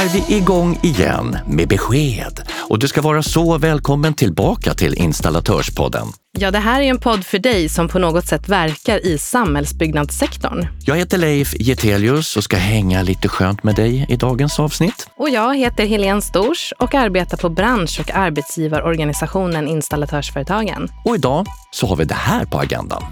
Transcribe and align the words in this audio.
är 0.00 0.08
vi 0.08 0.36
igång 0.36 0.78
igen 0.82 1.38
med 1.46 1.68
besked 1.68 2.42
och 2.68 2.78
du 2.78 2.88
ska 2.88 3.02
vara 3.02 3.22
så 3.22 3.58
välkommen 3.58 4.14
tillbaka 4.14 4.74
till 4.74 4.94
Installatörspodden. 4.94 6.06
Ja, 6.38 6.50
det 6.50 6.58
här 6.58 6.80
är 6.80 6.84
en 6.84 6.98
podd 6.98 7.24
för 7.26 7.38
dig 7.38 7.68
som 7.68 7.88
på 7.88 7.98
något 7.98 8.26
sätt 8.26 8.48
verkar 8.48 9.06
i 9.06 9.18
samhällsbyggnadssektorn. 9.18 10.66
Jag 10.84 10.96
heter 10.96 11.18
Leif 11.18 11.54
Getelius 11.60 12.36
och 12.36 12.44
ska 12.44 12.56
hänga 12.56 13.02
lite 13.02 13.28
skönt 13.28 13.62
med 13.62 13.74
dig 13.74 14.06
i 14.08 14.16
dagens 14.16 14.58
avsnitt. 14.60 15.08
Och 15.16 15.30
jag 15.30 15.56
heter 15.56 15.86
Helene 15.86 16.22
Stors 16.22 16.72
och 16.78 16.94
arbetar 16.94 17.36
på 17.36 17.48
bransch 17.48 18.00
och 18.00 18.10
arbetsgivarorganisationen 18.14 19.68
Installatörsföretagen. 19.68 20.88
Och 21.04 21.14
idag 21.14 21.46
så 21.70 21.86
har 21.86 21.96
vi 21.96 22.04
det 22.04 22.14
här 22.14 22.44
på 22.44 22.58
agendan. 22.58 23.02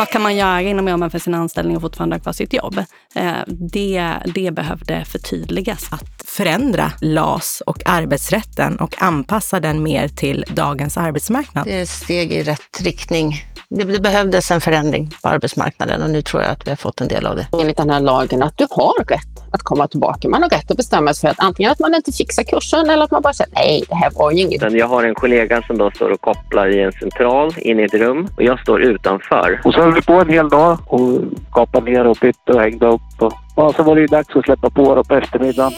Vad 0.00 0.08
kan 0.08 0.22
man 0.22 0.36
göra 0.36 0.62
inom 0.62 0.88
ramen 0.88 1.10
för 1.10 1.18
sin 1.18 1.34
anställning 1.34 1.76
och 1.76 1.82
fortfarande 1.82 2.16
ha 2.16 2.20
kvar 2.20 2.32
sitt 2.32 2.52
jobb? 2.52 2.78
Eh, 3.14 3.32
det, 3.46 4.12
det 4.34 4.50
behövde 4.50 5.04
förtydligas. 5.04 5.92
Att 5.92 6.24
förändra 6.26 6.92
LAS 7.00 7.62
och 7.66 7.82
arbetsrätten 7.86 8.76
och 8.76 9.02
anpassa 9.02 9.60
den 9.60 9.82
mer 9.82 10.08
till 10.08 10.44
dagens 10.54 10.96
arbetsmarknad. 10.96 11.66
Det 11.66 11.78
är 11.78 11.82
ett 11.82 11.88
steg 11.88 12.32
i 12.32 12.42
rätt 12.42 12.80
riktning. 12.80 13.44
Det 13.72 14.02
behövdes 14.02 14.50
en 14.50 14.60
förändring 14.60 15.10
på 15.22 15.28
arbetsmarknaden 15.28 16.02
och 16.02 16.10
nu 16.10 16.22
tror 16.22 16.42
jag 16.42 16.52
att 16.52 16.66
vi 16.66 16.70
har 16.70 16.76
fått 16.76 17.00
en 17.00 17.08
del 17.08 17.26
av 17.26 17.36
det. 17.36 17.46
Enligt 17.60 17.76
den 17.76 17.90
här 17.90 18.00
lagen 18.00 18.42
att 18.42 18.58
du 18.58 18.66
har 18.70 19.04
rätt 19.04 19.52
att 19.52 19.62
komma 19.62 19.88
tillbaka. 19.88 20.28
Man 20.28 20.42
har 20.42 20.50
rätt 20.50 20.70
att 20.70 20.76
bestämma 20.76 21.14
sig 21.14 21.20
för 21.20 21.28
att 21.28 21.46
antingen 21.46 21.72
att 21.72 21.78
man 21.78 21.94
inte 21.94 22.12
fixar 22.12 22.42
kursen 22.42 22.90
eller 22.90 23.04
att 23.04 23.10
man 23.10 23.22
bara 23.22 23.32
säger 23.32 23.52
nej, 23.54 23.84
det 23.88 23.94
här 23.94 24.10
var 24.14 24.30
ju 24.30 24.40
inget. 24.40 24.72
Jag 24.72 24.88
har 24.88 25.04
en 25.04 25.14
kollega 25.14 25.62
som 25.62 25.78
då 25.78 25.90
står 25.90 26.10
och 26.10 26.20
kopplar 26.20 26.68
i 26.68 26.82
en 26.82 26.92
central 26.92 27.54
inne 27.56 27.82
i 27.82 27.84
ett 27.84 27.94
rum 27.94 28.28
och 28.36 28.42
jag 28.42 28.60
står 28.60 28.82
utanför. 28.82 29.60
Och 29.64 29.74
så 29.74 29.80
höll 29.80 29.94
vi 29.94 30.02
på 30.02 30.12
en 30.12 30.28
hel 30.28 30.48
dag 30.48 30.78
och 30.86 31.20
kapade 31.52 31.90
ner 31.90 32.06
och 32.06 32.18
bytte 32.20 32.52
och 32.52 32.60
hängde 32.60 32.86
upp. 32.86 33.00
Och, 33.18 33.32
och 33.54 33.74
så 33.74 33.82
var 33.82 33.94
det 33.94 34.00
ju 34.00 34.06
dags 34.06 34.36
att 34.36 34.44
släppa 34.44 34.70
på 34.70 34.94
då 34.94 35.04
på 35.04 35.14
eftermiddagen. 35.14 35.72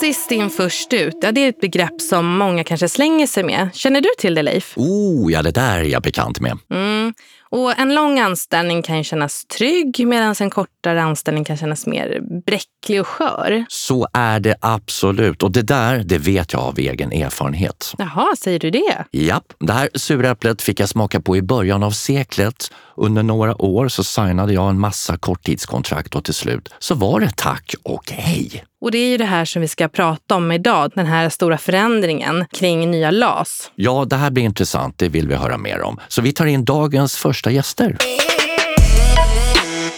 Sist 0.00 0.30
in 0.30 0.50
först 0.50 0.92
ut, 0.92 1.16
ja, 1.22 1.32
det 1.32 1.40
är 1.44 1.48
ett 1.48 1.60
begrepp 1.60 2.00
som 2.00 2.38
många 2.38 2.64
kanske 2.64 2.88
slänger 2.88 3.26
sig 3.26 3.44
med. 3.44 3.68
Känner 3.74 4.00
du 4.00 4.08
till 4.18 4.34
det 4.34 4.42
Leif? 4.42 4.72
Oh, 4.76 5.32
ja 5.32 5.42
det 5.42 5.50
där 5.50 5.78
är 5.78 5.84
jag 5.84 6.02
bekant 6.02 6.40
med. 6.40 6.58
Mm. 6.70 7.14
Och 7.50 7.78
en 7.78 7.94
lång 7.94 8.18
anställning 8.18 8.82
kan 8.82 9.04
kännas 9.04 9.44
trygg 9.44 10.06
medan 10.06 10.34
en 10.40 10.50
kortare 10.50 11.02
anställning 11.02 11.44
kan 11.44 11.56
kännas 11.56 11.86
mer 11.86 12.20
bräcklig 12.46 13.00
och 13.00 13.06
skör. 13.06 13.64
Så 13.68 14.08
är 14.12 14.40
det 14.40 14.56
absolut 14.60 15.42
och 15.42 15.52
det 15.52 15.62
där, 15.62 16.02
det 16.04 16.18
vet 16.18 16.52
jag 16.52 16.62
av 16.62 16.78
egen 16.78 17.12
erfarenhet. 17.12 17.94
Jaha, 17.98 18.36
säger 18.38 18.58
du 18.58 18.70
det? 18.70 19.04
Japp, 19.12 19.52
det 19.58 19.72
här 19.72 19.88
suräpplet 19.94 20.62
fick 20.62 20.80
jag 20.80 20.88
smaka 20.88 21.20
på 21.20 21.36
i 21.36 21.42
början 21.42 21.82
av 21.82 21.90
seklet. 21.90 22.72
Under 22.96 23.22
några 23.22 23.62
år 23.62 23.88
så 23.88 24.04
signade 24.04 24.52
jag 24.52 24.70
en 24.70 24.80
massa 24.80 25.16
korttidskontrakt 25.16 26.14
och 26.14 26.24
till 26.24 26.34
slut 26.34 26.68
så 26.78 26.94
var 26.94 27.20
det 27.20 27.32
tack 27.36 27.74
och 27.82 28.10
hej. 28.10 28.64
Och 28.80 28.90
det 28.90 28.98
är 28.98 29.08
ju 29.08 29.16
det 29.16 29.24
här 29.24 29.44
som 29.44 29.62
vi 29.62 29.68
ska 29.68 29.88
prata 29.88 30.34
om 30.36 30.52
idag, 30.52 30.92
den 30.94 31.06
här 31.06 31.28
stora 31.28 31.58
förändringen 31.58 32.44
kring 32.52 32.90
nya 32.90 33.10
LAS. 33.10 33.70
Ja, 33.74 34.04
det 34.04 34.16
här 34.16 34.30
blir 34.30 34.44
intressant, 34.44 34.98
det 34.98 35.08
vill 35.08 35.28
vi 35.28 35.34
höra 35.34 35.58
mer 35.58 35.82
om. 35.82 36.00
Så 36.08 36.22
vi 36.22 36.32
tar 36.32 36.46
in 36.46 36.64
dagens 36.64 37.16
första 37.16 37.50
gäster. 37.50 37.96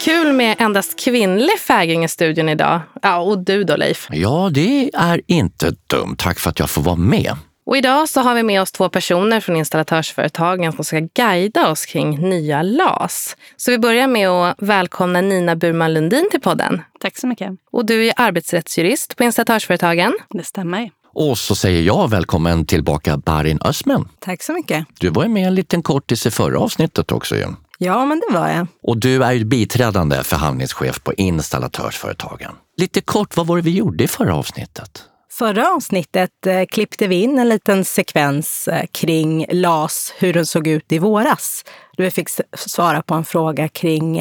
Kul 0.04 0.32
med 0.32 0.56
endast 0.58 0.98
kvinnlig 1.04 1.58
fägring 1.58 2.04
i 2.04 2.08
studion 2.08 2.48
idag. 2.48 2.80
Ja, 3.02 3.18
och 3.18 3.44
du 3.44 3.64
då 3.64 3.76
Leif? 3.76 4.08
Ja, 4.10 4.50
det 4.52 4.90
är 4.94 5.20
inte 5.26 5.74
dumt. 5.86 6.16
Tack 6.18 6.38
för 6.38 6.50
att 6.50 6.58
jag 6.58 6.70
får 6.70 6.82
vara 6.82 6.96
med. 6.96 7.36
Och 7.64 7.76
idag 7.76 8.08
så 8.08 8.20
har 8.20 8.34
vi 8.34 8.42
med 8.42 8.62
oss 8.62 8.72
två 8.72 8.88
personer 8.88 9.40
från 9.40 9.56
installatörsföretagen 9.56 10.72
som 10.72 10.84
ska 10.84 10.98
guida 11.14 11.70
oss 11.70 11.86
kring 11.86 12.28
nya 12.28 12.62
LAS. 12.62 13.36
Så 13.56 13.70
vi 13.70 13.78
börjar 13.78 14.06
med 14.06 14.28
att 14.28 14.54
välkomna 14.58 15.20
Nina 15.20 15.56
Burman 15.56 15.94
Lundin 15.94 16.28
till 16.30 16.40
podden. 16.40 16.82
Tack 17.00 17.18
så 17.18 17.26
mycket. 17.26 17.50
Och 17.70 17.86
du 17.86 18.06
är 18.06 18.14
arbetsrättsjurist 18.16 19.16
på 19.16 19.24
installatörsföretagen. 19.24 20.12
Det 20.30 20.44
stämmer. 20.44 20.90
Och 21.14 21.38
så 21.38 21.54
säger 21.54 21.82
jag 21.82 22.10
välkommen 22.10 22.66
tillbaka 22.66 23.16
Barin 23.16 23.58
Ösmen. 23.64 24.08
Tack 24.18 24.42
så 24.42 24.52
mycket. 24.52 24.86
Du 25.00 25.10
var 25.10 25.22
ju 25.22 25.28
med 25.28 25.46
en 25.46 25.54
liten 25.54 25.82
kortis 25.82 26.26
i 26.26 26.30
förra 26.30 26.58
avsnittet 26.58 27.12
också 27.12 27.36
ju. 27.36 27.46
Ja, 27.78 28.04
men 28.06 28.22
det 28.28 28.38
var 28.38 28.48
jag. 28.48 28.66
Och 28.82 28.98
du 28.98 29.24
är 29.24 29.32
ju 29.32 29.44
biträdande 29.44 30.22
förhandlingschef 30.24 31.02
på 31.02 31.12
installatörsföretagen. 31.12 32.52
Lite 32.76 33.00
kort, 33.00 33.36
vad 33.36 33.46
var 33.46 33.56
det 33.56 33.62
vi 33.62 33.70
gjorde 33.70 34.04
i 34.04 34.08
förra 34.08 34.34
avsnittet? 34.34 35.04
Förra 35.32 35.68
avsnittet 35.68 36.46
eh, 36.46 36.64
klippte 36.70 37.06
vi 37.06 37.22
in 37.22 37.38
en 37.38 37.48
liten 37.48 37.84
sekvens 37.84 38.68
eh, 38.68 38.86
kring 38.92 39.46
LAS, 39.50 40.14
hur 40.18 40.32
den 40.32 40.46
såg 40.46 40.66
ut 40.66 40.92
i 40.92 40.98
våras. 40.98 41.64
Då 41.96 42.02
vi 42.02 42.10
fick 42.10 42.28
svara 42.56 43.02
på 43.02 43.14
en 43.14 43.24
fråga 43.24 43.68
kring 43.68 44.20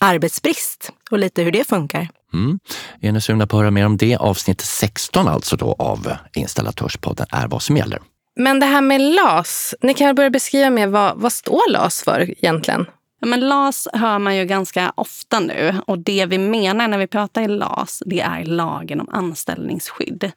arbetsbrist 0.00 0.92
och 1.10 1.18
lite 1.18 1.42
hur 1.42 1.52
det 1.52 1.68
funkar. 1.68 2.08
Mm. 2.34 2.58
Är 3.00 3.12
ni 3.12 3.20
sugna 3.20 3.46
på 3.46 3.56
att 3.56 3.62
höra 3.62 3.70
mer 3.70 3.86
om 3.86 3.96
det? 3.96 4.16
Avsnitt 4.16 4.60
16 4.60 5.28
alltså 5.28 5.56
då 5.56 5.76
av 5.78 6.12
Installatörspodden 6.34 7.26
är 7.30 7.46
vad 7.46 7.62
som 7.62 7.76
gäller. 7.76 8.00
Men 8.36 8.60
det 8.60 8.66
här 8.66 8.80
med 8.80 9.00
LAS, 9.00 9.74
ni 9.80 9.94
kan 9.94 10.14
börja 10.14 10.30
beskriva 10.30 10.70
mer 10.70 10.86
vad, 10.86 11.16
vad 11.16 11.32
står 11.32 11.72
LAS 11.72 12.02
för 12.02 12.30
egentligen? 12.30 12.86
Ja, 13.20 13.26
men 13.26 13.40
LAS 13.40 13.88
hör 13.92 14.18
man 14.18 14.36
ju 14.36 14.44
ganska 14.44 14.92
ofta 14.94 15.40
nu 15.40 15.74
och 15.86 15.98
det 15.98 16.26
vi 16.26 16.38
menar 16.38 16.88
när 16.88 16.98
vi 16.98 17.06
pratar 17.06 17.42
i 17.42 17.48
LAS 17.48 18.02
det 18.06 18.20
är 18.20 18.44
lagen 18.44 19.00
om 19.00 19.08
anställningsskydd. 19.08 20.32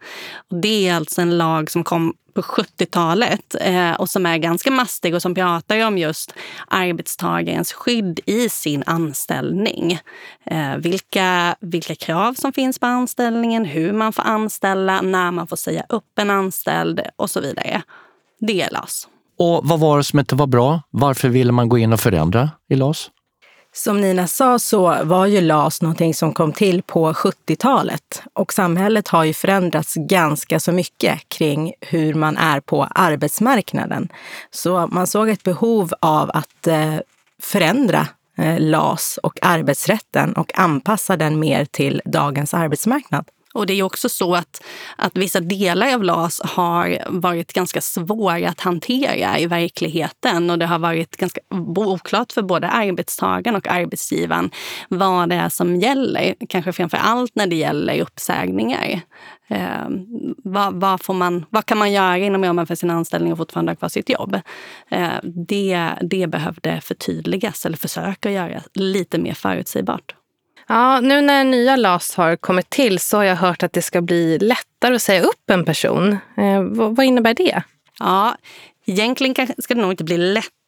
Och 0.49 0.55
det 0.55 0.87
är 0.87 0.95
alltså 0.95 1.21
en 1.21 1.37
lag 1.37 1.71
som 1.71 1.83
kom 1.83 2.13
på 2.33 2.41
70-talet 2.41 3.55
eh, 3.61 3.91
och 3.91 4.09
som 4.09 4.25
är 4.25 4.37
ganska 4.37 4.71
mastig 4.71 5.15
och 5.15 5.21
som 5.21 5.35
pratar 5.35 5.85
om 5.85 5.97
just 5.97 6.33
arbetstagarens 6.67 7.73
skydd 7.73 8.19
i 8.25 8.49
sin 8.49 8.83
anställning. 8.85 9.99
Eh, 10.45 10.75
vilka, 10.77 11.55
vilka 11.59 11.95
krav 11.95 12.33
som 12.33 12.53
finns 12.53 12.79
på 12.79 12.85
anställningen, 12.85 13.65
hur 13.65 13.93
man 13.93 14.13
får 14.13 14.23
anställa, 14.23 15.01
när 15.01 15.31
man 15.31 15.47
får 15.47 15.55
säga 15.55 15.85
upp 15.89 16.19
en 16.19 16.29
anställd 16.29 17.01
och 17.15 17.29
så 17.29 17.41
vidare. 17.41 17.81
Det 18.39 18.61
är 18.61 18.71
LAS. 18.71 19.07
Och 19.41 19.67
vad 19.67 19.79
var 19.79 19.97
det 19.97 20.03
som 20.03 20.19
inte 20.19 20.35
var 20.35 20.47
bra? 20.47 20.81
Varför 20.89 21.29
ville 21.29 21.51
man 21.51 21.69
gå 21.69 21.77
in 21.77 21.93
och 21.93 21.99
förändra 21.99 22.49
i 22.69 22.75
LAS? 22.75 23.09
Som 23.73 24.01
Nina 24.01 24.27
sa 24.27 24.59
så 24.59 25.03
var 25.03 25.25
ju 25.25 25.41
LAS 25.41 25.81
någonting 25.81 26.13
som 26.13 26.33
kom 26.33 26.53
till 26.53 26.83
på 26.83 27.13
70-talet 27.13 28.23
och 28.33 28.53
samhället 28.53 29.07
har 29.07 29.23
ju 29.23 29.33
förändrats 29.33 29.93
ganska 29.95 30.59
så 30.59 30.71
mycket 30.71 31.29
kring 31.29 31.73
hur 31.81 32.13
man 32.13 32.37
är 32.37 32.59
på 32.59 32.83
arbetsmarknaden. 32.83 34.09
Så 34.51 34.87
man 34.87 35.07
såg 35.07 35.29
ett 35.29 35.43
behov 35.43 35.93
av 35.99 36.31
att 36.33 36.67
eh, 36.67 36.95
förändra 37.41 38.07
eh, 38.37 38.59
LAS 38.59 39.19
och 39.23 39.39
arbetsrätten 39.41 40.33
och 40.33 40.59
anpassa 40.59 41.17
den 41.17 41.39
mer 41.39 41.65
till 41.65 42.01
dagens 42.05 42.53
arbetsmarknad. 42.53 43.25
Och 43.53 43.65
det 43.65 43.73
är 43.73 43.83
också 43.83 44.09
så 44.09 44.35
att, 44.35 44.63
att 44.95 45.17
vissa 45.17 45.39
delar 45.39 45.93
av 45.93 46.03
LAS 46.03 46.41
har 46.43 47.03
varit 47.07 47.53
ganska 47.53 47.81
svåra 47.81 48.49
att 48.49 48.59
hantera 48.59 49.39
i 49.39 49.45
verkligheten. 49.45 50.49
Och 50.49 50.59
det 50.59 50.65
har 50.65 50.79
varit 50.79 51.17
ganska 51.17 51.41
oklart 51.75 52.31
för 52.31 52.41
både 52.41 52.69
arbetstagaren 52.69 53.55
och 53.55 53.67
arbetsgivaren 53.67 54.51
vad 54.89 55.29
det 55.29 55.35
är 55.35 55.49
som 55.49 55.75
gäller. 55.75 56.35
Kanske 56.49 56.73
framför 56.73 56.97
allt 56.97 57.35
när 57.35 57.47
det 57.47 57.55
gäller 57.55 58.01
uppsägningar. 58.01 59.01
Eh, 59.47 59.89
vad, 60.43 60.73
vad, 60.73 61.01
får 61.01 61.13
man, 61.13 61.45
vad 61.49 61.65
kan 61.65 61.77
man 61.77 61.91
göra 61.91 62.17
inom 62.17 62.43
ramen 62.43 62.67
för 62.67 62.75
sin 62.75 62.89
anställning 62.89 63.31
och 63.31 63.37
fortfarande 63.37 63.71
ha 63.71 63.75
kvar 63.75 63.89
sitt 63.89 64.09
jobb? 64.09 64.39
Eh, 64.89 65.09
det, 65.23 65.89
det 66.01 66.27
behövde 66.27 66.81
förtydligas 66.81 67.65
eller 67.65 67.77
försöka 67.77 68.31
göra 68.31 68.61
lite 68.73 69.17
mer 69.17 69.33
förutsägbart. 69.33 70.15
Ja, 70.71 70.99
nu 70.99 71.21
när 71.21 71.43
nya 71.43 71.75
LAS 71.75 72.15
har 72.15 72.35
kommit 72.35 72.69
till 72.69 72.99
så 72.99 73.17
har 73.17 73.23
jag 73.23 73.35
hört 73.35 73.63
att 73.63 73.73
det 73.73 73.81
ska 73.81 74.01
bli 74.01 74.39
lättare 74.39 74.95
att 74.95 75.01
säga 75.01 75.21
upp 75.21 75.49
en 75.49 75.65
person. 75.65 76.17
Eh, 76.37 76.61
vad, 76.61 76.95
vad 76.95 77.05
innebär 77.05 77.33
det? 77.33 77.63
Ja, 77.99 78.35
Egentligen 78.85 79.47
ska 79.57 79.73
det 79.73 79.81
nog 79.81 79.91
inte 79.91 80.03
bli 80.03 80.17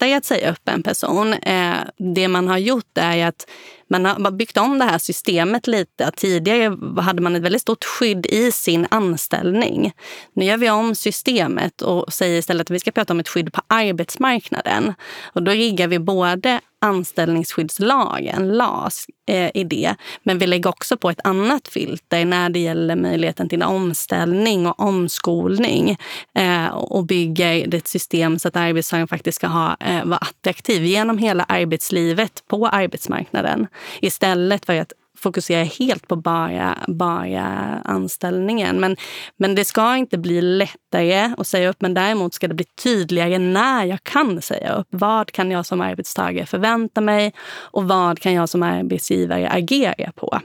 lättare 0.03 0.17
att 0.17 0.25
säga 0.25 0.51
upp 0.51 0.69
en 0.69 0.83
person. 0.83 1.33
Eh, 1.33 1.77
det 1.97 2.27
man 2.27 2.47
har 2.47 2.57
gjort 2.57 2.97
är 2.97 3.27
att 3.27 3.47
man 3.87 4.05
har 4.05 4.31
byggt 4.31 4.57
om 4.57 4.79
det 4.79 4.85
här 4.85 4.97
systemet 4.97 5.67
lite. 5.67 6.11
Tidigare 6.15 7.01
hade 7.01 7.21
man 7.21 7.35
ett 7.35 7.41
väldigt 7.41 7.61
stort 7.61 7.83
skydd 7.83 8.25
i 8.25 8.51
sin 8.51 8.87
anställning. 8.89 9.91
Nu 10.35 10.45
gör 10.45 10.57
vi 10.57 10.69
om 10.69 10.95
systemet 10.95 11.81
och 11.81 12.13
säger 12.13 12.39
istället 12.39 12.61
att 12.61 12.75
vi 12.75 12.79
ska 12.79 12.91
prata 12.91 13.13
om 13.13 13.19
ett 13.19 13.29
skydd 13.29 13.53
på 13.53 13.61
arbetsmarknaden. 13.67 14.93
Och 15.33 15.43
då 15.43 15.51
riggar 15.51 15.87
vi 15.87 15.99
både 15.99 16.59
anställningsskyddslagen, 16.83 18.57
LAS, 18.57 19.05
eh, 19.27 19.51
i 19.53 19.63
det. 19.63 19.95
Men 20.23 20.39
vi 20.39 20.47
lägger 20.47 20.69
också 20.69 20.97
på 20.97 21.09
ett 21.09 21.19
annat 21.23 21.67
filter 21.67 22.25
när 22.25 22.49
det 22.49 22.59
gäller 22.59 22.95
möjligheten 22.95 23.49
till 23.49 23.63
omställning 23.63 24.67
och 24.67 24.79
omskolning 24.79 25.97
eh, 26.35 26.67
och 26.67 27.05
bygger 27.05 27.75
ett 27.75 27.87
system 27.87 28.39
så 28.39 28.47
att 28.47 28.55
arbetsgivaren 28.55 29.07
faktiskt 29.07 29.35
ska 29.35 29.47
ha, 29.47 29.77
eh, 29.79 29.92
eh, 29.97 30.05
vara 30.05 30.17
attraktiv 30.17 30.85
genom 30.85 31.17
hela 31.17 31.43
arbetslivet 31.43 32.43
på 32.47 32.67
arbetsmarknaden. 32.67 33.67
Istället 34.01 34.65
för 34.65 34.79
att 34.79 34.93
fokusera 35.17 35.63
helt 35.63 36.07
på 36.07 36.15
bara, 36.15 36.77
bara 36.87 37.43
anställningen. 37.85 38.79
Men, 38.79 38.95
men 39.37 39.55
det 39.55 39.65
ska 39.65 39.95
inte 39.95 40.17
bli 40.17 40.41
lättare 40.41 41.33
att 41.37 41.47
säga 41.47 41.69
upp, 41.69 41.81
men 41.81 41.93
däremot 41.93 42.33
ska 42.33 42.47
det 42.47 42.53
bli 42.53 42.65
tydligare 42.83 43.39
när 43.39 43.85
jag 43.85 44.03
kan 44.03 44.41
säga 44.41 44.73
upp. 44.73 44.87
Vad 44.89 45.31
kan 45.31 45.51
jag 45.51 45.65
som 45.65 45.81
arbetstagare 45.81 46.45
förvänta 46.45 47.01
mig 47.01 47.33
och 47.49 47.87
vad 47.87 48.19
kan 48.19 48.33
jag 48.33 48.49
som 48.49 48.63
arbetsgivare 48.63 49.49
agera 49.49 50.11
på? 50.11 50.39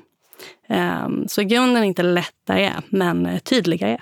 Um, 0.68 1.28
så 1.28 1.40
i 1.40 1.44
grunden 1.44 1.84
inte 1.84 2.02
lättare, 2.02 2.72
men 2.88 3.40
tydligare. 3.40 3.98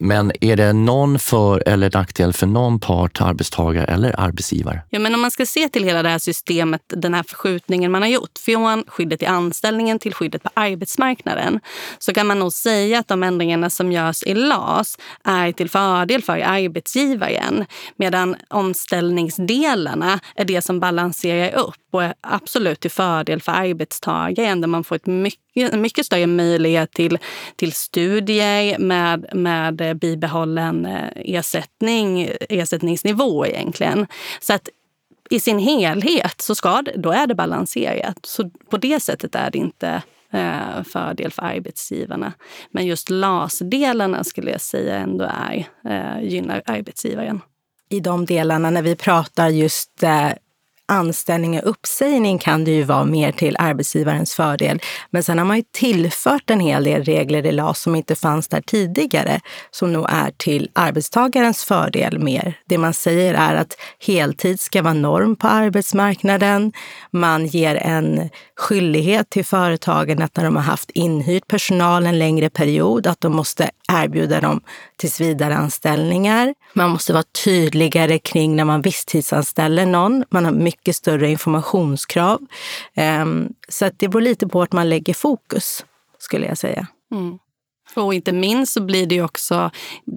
Men 0.00 0.32
är 0.40 0.56
det 0.56 0.72
någon 0.72 1.18
för 1.18 1.68
eller 1.68 1.90
nackdel 1.94 2.32
för 2.32 2.46
någon 2.46 2.80
part, 2.80 3.20
arbetstagare 3.20 3.84
eller 3.84 4.20
arbetsgivare? 4.20 4.80
Ja, 4.90 4.98
men 4.98 5.14
om 5.14 5.20
man 5.20 5.30
ska 5.30 5.46
se 5.46 5.68
till 5.68 5.84
hela 5.84 6.02
det 6.02 6.08
här 6.08 6.18
systemet, 6.18 6.80
den 6.86 7.14
här 7.14 7.22
förskjutningen 7.22 7.92
man 7.92 8.02
har 8.02 8.08
gjort 8.08 8.38
från 8.38 8.84
skyddet 8.86 9.22
i 9.22 9.26
anställningen 9.26 9.98
till 9.98 10.14
skyddet 10.14 10.42
på 10.42 10.50
arbetsmarknaden 10.54 11.60
så 11.98 12.14
kan 12.14 12.26
man 12.26 12.38
nog 12.38 12.52
säga 12.52 12.98
att 12.98 13.08
de 13.08 13.22
ändringarna 13.22 13.70
som 13.70 13.92
görs 13.92 14.22
i 14.22 14.34
LAS 14.34 14.98
är 15.24 15.52
till 15.52 15.70
fördel 15.70 16.22
för 16.22 16.38
arbetsgivaren 16.38 17.64
medan 17.96 18.36
omställningsdelarna 18.50 20.20
är 20.34 20.44
det 20.44 20.62
som 20.62 20.80
balanserar 20.80 21.58
upp 21.58 21.81
och 21.94 22.02
absolut 22.20 22.80
till 22.80 22.90
fördel 22.90 23.42
för 23.42 23.52
arbetstagaren 23.52 24.60
där 24.60 24.68
man 24.68 24.84
får 24.84 24.96
ett 24.96 25.06
mycket 25.06 25.42
en 25.54 25.80
mycket 25.80 26.06
större 26.06 26.26
möjlighet 26.26 26.92
till, 26.92 27.18
till 27.56 27.72
studier 27.72 28.78
med, 28.78 29.26
med 29.32 29.98
bibehållen 29.98 30.86
eh, 30.86 31.08
ersättning, 31.14 32.30
ersättningsnivå 32.48 33.46
egentligen. 33.46 34.06
Så 34.40 34.52
att 34.52 34.68
i 35.30 35.40
sin 35.40 35.58
helhet 35.58 36.40
så 36.40 36.54
ska 36.54 36.82
det, 36.82 36.92
då 36.96 37.10
är 37.10 37.26
det 37.26 37.34
balanserat. 37.34 38.18
Så 38.26 38.50
på 38.70 38.76
det 38.76 39.00
sättet 39.00 39.34
är 39.34 39.50
det 39.50 39.58
inte 39.58 40.02
eh, 40.32 40.82
fördel 40.84 41.30
för 41.30 41.42
arbetsgivarna. 41.42 42.32
Men 42.70 42.86
just 42.86 43.10
LAS-delarna 43.10 44.24
skulle 44.24 44.50
jag 44.50 44.60
säga 44.60 44.96
ändå 44.96 45.24
är, 45.24 45.66
eh, 45.84 46.28
gynnar 46.28 46.62
arbetsgivaren. 46.66 47.40
I 47.88 48.00
de 48.00 48.26
delarna 48.26 48.70
när 48.70 48.82
vi 48.82 48.96
pratar 48.96 49.48
just 49.48 50.02
eh, 50.02 50.30
anställning 50.92 51.60
och 51.60 51.70
uppsägning 51.70 52.38
kan 52.38 52.64
det 52.64 52.70
ju 52.70 52.82
vara 52.82 53.04
mer 53.04 53.32
till 53.32 53.56
arbetsgivarens 53.58 54.34
fördel. 54.34 54.80
Men 55.10 55.22
sen 55.22 55.38
har 55.38 55.44
man 55.44 55.56
ju 55.56 55.62
tillfört 55.72 56.50
en 56.50 56.60
hel 56.60 56.84
del 56.84 57.04
regler 57.04 57.46
i 57.46 57.52
LAS 57.52 57.80
som 57.80 57.94
inte 57.94 58.16
fanns 58.16 58.48
där 58.48 58.60
tidigare, 58.60 59.40
som 59.70 59.92
nog 59.92 60.06
är 60.08 60.30
till 60.36 60.70
arbetstagarens 60.72 61.64
fördel 61.64 62.18
mer. 62.18 62.58
Det 62.66 62.78
man 62.78 62.94
säger 62.94 63.34
är 63.34 63.54
att 63.54 63.76
heltid 64.06 64.60
ska 64.60 64.82
vara 64.82 64.94
norm 64.94 65.36
på 65.36 65.48
arbetsmarknaden. 65.48 66.72
Man 67.10 67.46
ger 67.46 67.74
en 67.74 68.30
skyldighet 68.56 69.30
till 69.30 69.44
företagen 69.44 70.22
att 70.22 70.36
när 70.36 70.44
de 70.44 70.56
har 70.56 70.62
haft 70.62 70.90
inhyrd 70.90 71.46
personal 71.46 72.06
en 72.06 72.18
längre 72.18 72.50
period, 72.50 73.06
att 73.06 73.20
de 73.20 73.36
måste 73.36 73.70
erbjuda 73.92 74.40
dem 74.40 74.60
tillsvidareanställningar. 74.96 76.54
Man 76.74 76.90
måste 76.90 77.12
vara 77.12 77.24
tydligare 77.44 78.18
kring 78.18 78.56
när 78.56 78.64
man 78.64 78.82
visstidsanställer 78.82 79.86
någon. 79.86 80.24
Man 80.30 80.44
har 80.44 80.52
mycket 80.52 80.81
större 80.90 81.30
informationskrav. 81.30 82.40
Ehm, 82.94 83.52
så 83.68 83.90
det 83.96 84.08
beror 84.08 84.22
lite 84.22 84.48
på 84.48 84.58
vart 84.58 84.72
man 84.72 84.88
lägger 84.88 85.14
fokus, 85.14 85.84
skulle 86.18 86.46
jag 86.46 86.58
säga. 86.58 86.86
Mm. 87.12 87.38
Och 87.96 88.14
inte 88.14 88.32
minst 88.32 88.72
så 88.72 88.82
blir, 88.82 89.06
det 89.06 89.22
också, 89.22 89.70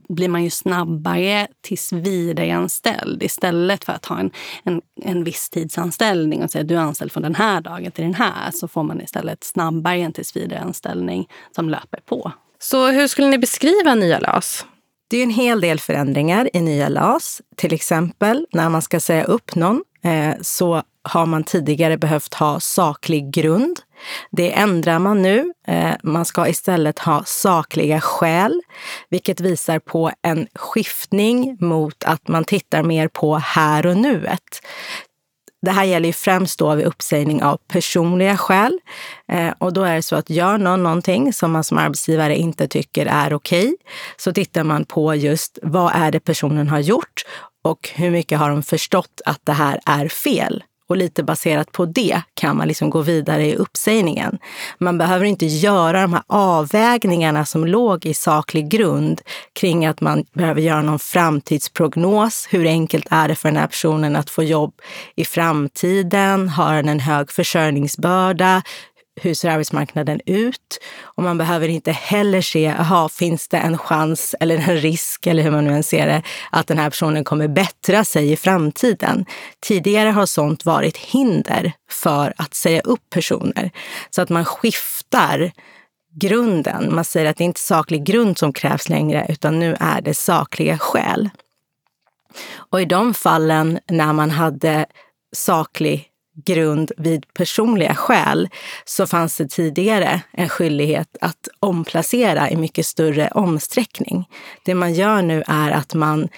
blir 0.10 0.30
man 0.30 0.44
ju 0.44 0.50
snabbare 0.50 1.48
tillsvidareanställd 1.62 3.24
istället 3.24 3.86
för 3.86 3.94
att 3.94 4.06
ha 4.06 4.20
en, 4.20 4.32
en, 4.64 4.82
en 5.02 5.24
visstidsanställning 5.24 6.44
och 6.44 6.52
säga 6.52 6.64
du 6.64 6.76
är 6.76 6.80
anställd 6.80 7.12
från 7.12 7.24
den 7.24 7.36
här 7.36 7.62
dagen 7.62 7.92
till 7.92 8.04
den 8.04 8.14
här. 8.14 8.52
Så 8.54 8.68
får 8.68 8.84
man 8.84 9.02
istället 9.02 9.44
snabbare 9.44 9.98
en 9.98 10.14
tillsvidareanställning 10.14 11.30
som 11.56 11.70
löper 11.70 12.00
på. 12.06 12.32
Så 12.60 12.88
hur 12.88 13.08
skulle 13.08 13.28
ni 13.28 13.38
beskriva 13.38 13.96
nya 13.96 14.20
LAS? 14.20 14.66
Det 15.08 15.18
är 15.18 15.24
en 15.24 15.30
hel 15.30 15.62
del 15.62 15.80
förändringar 15.80 16.50
i 16.54 16.62
nya 16.62 16.90
LAS. 16.90 17.42
Till 17.56 17.74
exempel 17.74 18.46
när 18.52 18.70
man 18.70 18.82
ska 18.82 19.00
säga 19.00 19.24
upp 19.24 19.56
någon 19.56 19.84
Eh, 20.06 20.36
så 20.42 20.84
har 21.04 21.26
man 21.26 21.44
tidigare 21.44 21.98
behövt 21.98 22.34
ha 22.34 22.60
saklig 22.60 23.32
grund. 23.32 23.80
Det 24.32 24.52
ändrar 24.52 25.00
man 25.00 25.22
nu. 25.22 25.54
Eh, 25.68 25.94
man 26.04 26.26
ska 26.26 26.48
istället 26.48 27.00
ha 27.00 27.24
sakliga 27.26 28.02
skäl, 28.02 28.62
vilket 29.10 29.40
visar 29.40 29.80
på 29.80 30.12
en 30.22 30.48
skiftning 30.56 31.58
mot 31.60 32.04
att 32.04 32.28
man 32.28 32.44
tittar 32.44 32.84
mer 32.84 33.08
på 33.08 33.36
här 33.36 33.86
och 33.86 33.98
nuet. 33.98 34.62
Det 35.62 35.72
här 35.72 35.84
gäller 35.84 36.08
ju 36.08 36.14
främst 36.14 36.60
då 36.60 36.76
vid 36.76 36.86
uppsägning 36.86 37.44
av 37.44 37.58
personliga 37.68 38.38
skäl. 38.38 38.80
Eh, 39.32 39.54
och 39.58 39.74
då 39.74 39.84
är 39.84 39.96
det 39.96 40.02
så 40.02 40.16
att 40.16 40.30
gör 40.30 40.58
någon 40.58 40.84
någonting 40.84 41.34
som 41.34 41.52
man 41.52 41.64
som 41.64 41.78
arbetsgivare 41.78 42.36
inte 42.36 42.68
tycker 42.68 43.06
är 43.06 43.34
okej, 43.34 43.66
okay, 43.66 43.76
så 44.18 44.34
tittar 44.34 44.64
man 44.64 44.86
på 44.86 45.16
just 45.16 45.60
vad 45.62 45.92
är 45.96 46.12
det 46.12 46.20
personen 46.20 46.68
har 46.68 46.80
gjort 46.80 47.24
och 47.66 47.90
hur 47.96 48.12
mycket 48.12 48.40
har 48.40 48.50
de 48.50 48.64
förstått 48.64 49.22
att 49.26 49.40
det 49.44 49.54
här 49.54 49.80
är 49.86 50.08
fel? 50.08 50.64
Och 50.88 50.98
lite 50.98 51.24
baserat 51.24 51.72
på 51.72 51.86
det 51.86 52.22
kan 52.34 52.58
man 52.58 52.68
liksom 52.68 52.90
gå 52.90 53.02
vidare 53.02 53.46
i 53.46 53.56
uppsägningen. 53.56 54.38
Man 54.78 54.98
behöver 54.98 55.26
inte 55.26 55.46
göra 55.46 56.02
de 56.02 56.14
här 56.14 56.24
avvägningarna 56.28 57.46
som 57.46 57.66
låg 57.66 58.06
i 58.06 58.14
saklig 58.14 58.70
grund 58.70 59.22
kring 59.54 59.86
att 59.86 60.02
man 60.02 60.26
behöver 60.34 60.62
göra 60.62 60.82
någon 60.82 61.00
framtidsprognos. 61.00 62.48
Hur 62.52 62.66
enkelt 62.66 63.08
är 63.10 63.28
det 63.28 63.36
för 63.36 63.50
den 63.50 63.58
här 63.58 63.68
personen 63.68 64.16
att 64.16 64.30
få 64.30 64.44
jobb 64.44 64.74
i 65.16 65.26
framtiden? 65.26 66.50
Har 66.50 66.76
den 66.76 66.90
en 66.90 67.00
hög 67.00 67.32
försörjningsbörda? 67.32 68.62
Hur 69.22 69.34
ser 69.34 69.50
arbetsmarknaden 69.50 70.22
ut? 70.26 70.80
Och 71.02 71.24
man 71.24 71.38
behöver 71.38 71.68
inte 71.68 71.92
heller 71.92 72.42
se, 72.42 72.68
aha, 72.68 73.10
finns 73.10 73.48
det 73.48 73.58
en 73.58 73.78
chans 73.78 74.36
eller 74.40 74.58
en 74.58 74.78
risk, 74.78 75.28
eller 75.28 75.44
hur 75.44 75.52
man 75.52 75.66
nu 75.66 75.74
än 75.74 75.84
ser 75.84 76.08
det, 76.08 76.22
att 76.52 76.68
den 76.68 76.78
här 76.78 76.90
personen 76.90 77.24
kommer 77.24 77.48
bättra 77.48 78.06
sig 78.06 78.32
i 78.32 78.38
framtiden. 78.38 79.26
Tidigare 79.60 80.10
har 80.10 80.26
sånt 80.26 80.66
varit 80.66 80.98
hinder 80.98 81.72
för 81.92 82.34
att 82.38 82.54
säga 82.54 82.82
upp 82.82 83.10
personer. 83.10 83.72
Så 84.10 84.22
att 84.22 84.30
man 84.30 84.46
skiftar 84.46 85.52
grunden. 86.16 86.96
Man 86.96 87.06
säger 87.06 87.30
att 87.30 87.38
det 87.38 87.44
inte 87.44 87.58
är 87.58 87.76
saklig 87.76 88.04
grund 88.04 88.38
som 88.38 88.54
krävs 88.54 88.90
längre, 88.90 89.26
utan 89.30 89.60
nu 89.60 89.76
är 89.80 90.02
det 90.02 90.14
sakliga 90.14 90.78
skäl. 90.78 91.30
Och 92.56 92.82
i 92.82 92.86
de 92.86 93.14
fallen 93.14 93.80
när 93.88 94.14
man 94.14 94.32
hade 94.32 94.86
saklig 95.36 96.10
grund 96.46 96.92
vid 96.98 97.34
personliga 97.34 97.96
skäl 97.96 98.50
så 98.86 99.08
fanns 99.08 99.38
det 99.38 99.48
tidigare 99.48 100.22
en 100.32 100.50
skyldighet 100.50 101.18
att 101.22 101.48
omplacera 101.60 102.50
i 102.50 102.56
mycket 102.56 102.86
större 102.86 103.28
omsträckning. 103.28 104.26
Det 104.66 104.76
man 104.76 104.94
gör 104.94 105.22
nu 105.22 105.44
är 105.48 105.72
att 105.72 105.94
man 105.94 106.30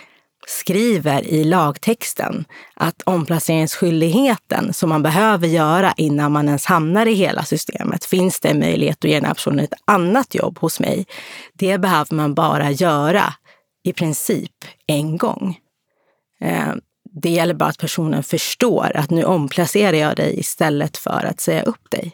skriver 0.48 1.28
i 1.28 1.44
lagtexten 1.44 2.46
att 2.74 3.02
omplaceringsskyldigheten 3.02 4.74
som 4.74 4.90
man 4.90 5.04
behöver 5.04 5.48
göra 5.48 5.94
innan 5.98 6.32
man 6.32 6.48
ens 6.48 6.66
hamnar 6.66 7.06
i 7.06 7.14
hela 7.14 7.44
systemet, 7.44 8.06
finns 8.06 8.40
det 8.40 8.50
en 8.50 8.60
möjlighet 8.60 8.98
att 8.98 9.10
ge 9.10 9.16
den 9.16 9.26
här 9.26 9.34
personen 9.34 9.60
ett 9.60 9.74
annat 9.86 10.36
jobb 10.36 10.60
hos 10.60 10.80
mig, 10.80 11.06
det 11.54 11.78
behöver 11.78 12.16
man 12.16 12.34
bara 12.34 12.72
göra 12.72 13.34
i 13.84 13.94
princip 13.94 14.52
en 14.88 15.18
gång. 15.18 15.58
Eh, 16.42 16.74
det 17.22 17.30
gäller 17.30 17.54
bara 17.54 17.70
att 17.70 17.78
personen 17.78 18.24
förstår 18.24 18.92
att 18.96 19.10
nu 19.10 19.24
omplacerar 19.24 19.98
jag 19.98 20.16
dig 20.16 20.40
istället 20.40 20.98
för 20.98 21.26
att 21.26 21.40
säga 21.40 21.64
upp 21.64 21.92
dig. 21.92 22.12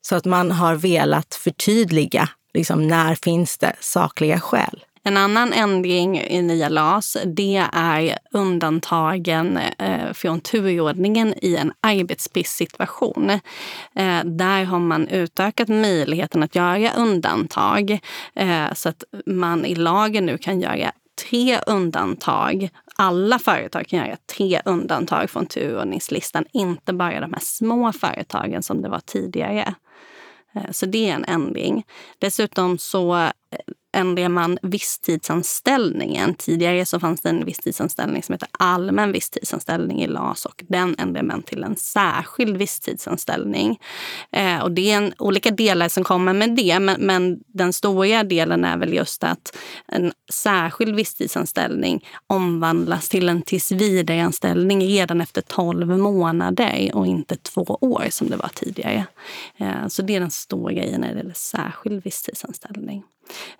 Så 0.00 0.16
att 0.16 0.24
man 0.24 0.50
har 0.50 0.74
velat 0.74 1.34
förtydliga 1.34 2.28
liksom, 2.54 2.88
när 2.88 3.14
finns 3.14 3.58
det 3.58 3.72
sakliga 3.80 4.40
skäl. 4.40 4.84
En 5.04 5.16
annan 5.16 5.52
ändring 5.52 6.20
i 6.20 6.42
nya 6.42 6.68
LAS 6.68 7.16
det 7.24 7.66
är 7.72 8.18
undantagen 8.30 9.58
eh, 9.78 10.12
från 10.12 10.40
turordningen 10.40 11.34
i 11.42 11.56
en 11.56 11.72
arbetsbristsituation. 11.80 13.30
Eh, 13.94 14.24
där 14.24 14.64
har 14.64 14.78
man 14.78 15.08
utökat 15.08 15.68
möjligheten 15.68 16.42
att 16.42 16.54
göra 16.54 16.92
undantag 16.96 17.98
eh, 18.34 18.72
så 18.74 18.88
att 18.88 19.04
man 19.26 19.64
i 19.64 19.74
lagen 19.74 20.26
nu 20.26 20.38
kan 20.38 20.60
göra 20.60 20.92
tre 21.30 21.58
undantag. 21.66 22.68
Alla 22.96 23.38
företag 23.38 23.86
kan 23.88 23.98
göra 23.98 24.16
tre 24.36 24.60
undantag 24.64 25.30
från 25.30 25.46
turordningslistan, 25.46 26.44
inte 26.52 26.92
bara 26.92 27.20
de 27.20 27.32
här 27.32 27.40
små 27.40 27.92
företagen 27.92 28.62
som 28.62 28.82
det 28.82 28.88
var 28.88 29.00
tidigare. 29.00 29.74
Eh, 30.54 30.70
så 30.70 30.86
det 30.86 31.10
är 31.10 31.14
en 31.14 31.24
ändring. 31.24 31.84
Dessutom 32.18 32.78
så 32.78 33.16
eh, 33.16 33.30
än 33.92 34.12
ändrar 34.12 34.28
man 34.28 34.58
visstidsanställningen. 34.62 36.34
Tidigare 36.34 36.86
så 36.86 37.00
fanns 37.00 37.20
det 37.20 37.28
en 37.28 37.44
visstidsanställning 37.44 38.22
som 38.22 38.32
heter 38.32 38.48
allmän 38.52 39.12
visstidsanställning 39.12 40.02
i 40.02 40.06
LAS 40.06 40.46
och 40.46 40.64
den 40.68 40.94
ändrar 40.98 41.22
man 41.22 41.42
till 41.42 41.62
en 41.62 41.76
särskild 41.76 42.56
visstidsanställning. 42.56 43.80
Eh, 44.32 44.58
och 44.58 44.72
det 44.72 44.92
är 44.92 44.96
en, 44.96 45.14
olika 45.18 45.50
delar 45.50 45.88
som 45.88 46.04
kommer 46.04 46.32
med 46.32 46.56
det, 46.56 46.80
men, 46.80 47.00
men 47.00 47.40
den 47.46 47.72
stora 47.72 48.24
delen 48.24 48.64
är 48.64 48.76
väl 48.76 48.92
just 48.92 49.24
att 49.24 49.56
en 49.86 50.12
särskild 50.32 50.96
visstidsanställning 50.96 52.04
omvandlas 52.26 53.08
till 53.08 53.28
en 53.28 53.42
tillsvidareanställning 53.42 54.86
redan 54.86 55.20
efter 55.20 55.42
12 55.42 55.98
månader 55.98 56.90
och 56.94 57.06
inte 57.06 57.36
två 57.36 57.78
år 57.80 58.06
som 58.10 58.30
det 58.30 58.36
var 58.36 58.50
tidigare. 58.54 59.06
Eh, 59.56 59.88
så 59.88 60.02
det 60.02 60.16
är 60.16 60.20
den 60.20 60.30
stora 60.30 60.72
grejen 60.72 61.00
när 61.00 61.12
det 61.12 61.18
gäller 61.18 61.34
särskild 61.34 62.04
visstidsanställning. 62.04 63.02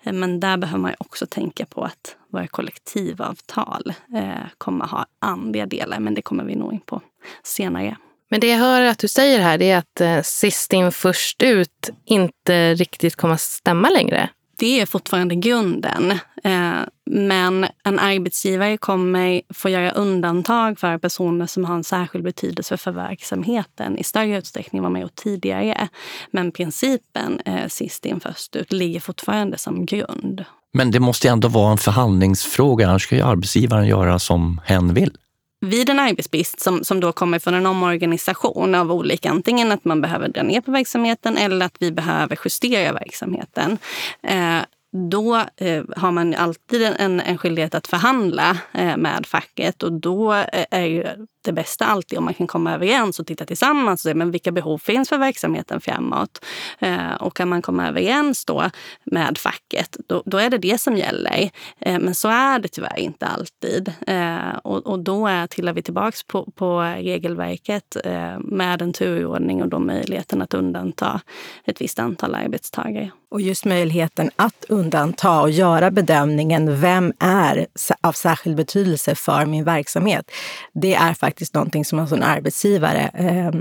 Eh, 0.03 0.13
men 0.13 0.39
där 0.39 0.57
behöver 0.57 0.79
man 0.79 0.93
också 0.97 1.25
tänka 1.25 1.65
på 1.65 1.83
att 1.83 2.15
våra 2.31 2.47
kollektivavtal 2.47 3.93
eh, 4.15 4.47
kommer 4.57 4.85
ha 4.85 5.05
andra 5.19 5.65
delar, 5.65 5.99
men 5.99 6.13
det 6.13 6.21
kommer 6.21 6.43
vi 6.43 6.55
nog 6.55 6.73
in 6.73 6.79
på 6.79 7.01
senare. 7.43 7.97
Men 8.29 8.39
det 8.39 8.47
jag 8.47 8.57
hör 8.57 8.81
att 8.81 8.99
du 8.99 9.07
säger 9.07 9.39
här 9.39 9.61
är 9.61 9.77
att 9.77 10.25
sist 10.25 10.73
in 10.73 10.91
först 10.91 11.43
ut 11.43 11.89
inte 12.05 12.73
riktigt 12.73 13.15
kommer 13.15 13.33
att 13.33 13.41
stämma 13.41 13.89
längre 13.89 14.29
det 14.63 14.79
är 14.81 14.85
fortfarande 14.85 15.35
grunden. 15.35 16.19
Eh, 16.43 16.81
men 17.05 17.67
en 17.83 17.99
arbetsgivare 17.99 18.77
kommer 18.77 19.41
få 19.53 19.69
göra 19.69 19.91
undantag 19.91 20.79
för 20.79 20.97
personer 20.97 21.45
som 21.45 21.65
har 21.65 21.75
en 21.75 21.83
särskild 21.83 22.23
betydelse 22.23 22.77
för 22.77 22.91
verksamheten 22.91 23.97
i 23.97 24.03
större 24.03 24.37
utsträckning 24.37 24.77
än 24.77 24.83
vad 24.83 24.91
man 24.91 25.01
gjort 25.01 25.15
tidigare. 25.15 25.87
Men 26.31 26.51
principen 26.51 27.39
eh, 27.45 27.67
sist 27.67 28.05
in 28.05 28.19
först 28.19 28.55
ut 28.55 28.71
ligger 28.71 28.99
fortfarande 28.99 29.57
som 29.57 29.85
grund. 29.85 30.45
Men 30.73 30.91
det 30.91 30.99
måste 30.99 31.29
ändå 31.29 31.47
vara 31.47 31.71
en 31.71 31.77
förhandlingsfråga, 31.77 32.87
annars 32.87 33.03
ska 33.03 33.15
ju 33.15 33.21
arbetsgivaren 33.21 33.87
göra 33.87 34.19
som 34.19 34.61
hen 34.65 34.93
vill 34.93 35.17
vid 35.63 35.89
en 35.89 35.99
arbetsbrist 35.99 36.59
som, 36.59 36.83
som 36.83 36.99
då 36.99 37.11
kommer 37.11 37.39
från 37.39 37.53
en 37.53 37.65
omorganisation 37.65 38.75
av 38.75 38.91
olika, 38.91 39.29
antingen 39.29 39.71
att 39.71 39.85
man 39.85 40.01
behöver 40.01 40.27
dra 40.27 40.43
ner 40.43 40.61
på 40.61 40.71
verksamheten 40.71 41.37
eller 41.37 41.65
att 41.65 41.75
vi 41.79 41.91
behöver 41.91 42.37
justera 42.45 42.93
verksamheten. 42.93 43.77
Eh, 44.23 44.57
då 44.93 45.35
eh, 45.57 45.83
har 45.95 46.11
man 46.11 46.35
alltid 46.35 46.81
en, 46.81 47.19
en 47.19 47.37
skyldighet 47.37 47.75
att 47.75 47.87
förhandla 47.87 48.57
eh, 48.73 48.97
med 48.97 49.25
facket. 49.25 49.83
Och 49.83 49.93
då 49.93 50.33
eh, 50.33 50.65
är 50.71 50.85
ju 50.85 51.07
det 51.43 51.53
bästa 51.53 51.85
alltid 51.85 52.17
om 52.17 52.25
man 52.25 52.33
kan 52.33 52.47
komma 52.47 52.73
överens 52.73 53.19
och 53.19 53.27
titta 53.27 53.45
tillsammans 53.45 54.05
och 54.05 54.09
se 54.09 54.13
men 54.13 54.31
vilka 54.31 54.51
behov 54.51 54.77
finns 54.77 55.09
för 55.09 55.17
verksamheten 55.17 55.81
framåt. 55.81 56.45
Eh, 56.79 57.13
och 57.13 57.35
kan 57.35 57.49
man 57.49 57.61
komma 57.61 57.87
överens 57.87 58.45
då 58.45 58.69
med 59.03 59.37
facket, 59.37 59.97
då, 60.07 60.23
då 60.25 60.37
är 60.37 60.49
det 60.49 60.57
det 60.57 60.81
som 60.81 60.97
gäller. 60.97 61.49
Eh, 61.79 61.99
men 61.99 62.15
så 62.15 62.27
är 62.27 62.59
det 62.59 62.67
tyvärr 62.67 62.99
inte 62.99 63.25
alltid. 63.25 63.93
Eh, 64.07 64.55
och, 64.63 64.87
och 64.87 64.99
då 64.99 65.27
är, 65.27 65.47
trillar 65.47 65.73
vi 65.73 65.81
tillbaks 65.81 66.23
på, 66.23 66.51
på 66.55 66.79
regelverket 66.79 67.97
eh, 68.03 68.39
med 68.39 68.81
en 68.81 68.93
turordning 68.93 69.61
och 69.61 69.69
då 69.69 69.79
möjligheten 69.79 70.41
att 70.41 70.53
undanta 70.53 71.21
ett 71.65 71.81
visst 71.81 71.99
antal 71.99 72.35
arbetstagare. 72.35 73.11
Och 73.33 73.41
just 73.41 73.65
möjligheten 73.65 74.31
att 74.35 74.65
undanta 74.69 75.41
och 75.41 75.49
göra 75.49 75.91
bedömningen 75.91 76.81
vem 76.81 77.13
är 77.19 77.67
av 78.01 78.11
särskild 78.11 78.57
betydelse 78.57 79.15
för 79.15 79.45
min 79.45 79.63
verksamhet. 79.63 80.31
Det 80.73 80.95
är 80.95 81.13
faktiskt 81.13 81.32
någonting 81.53 81.85
som 81.85 81.95
man 81.95 82.07
som 82.07 82.21
arbetsgivare 82.21 83.11
eh, 83.13 83.51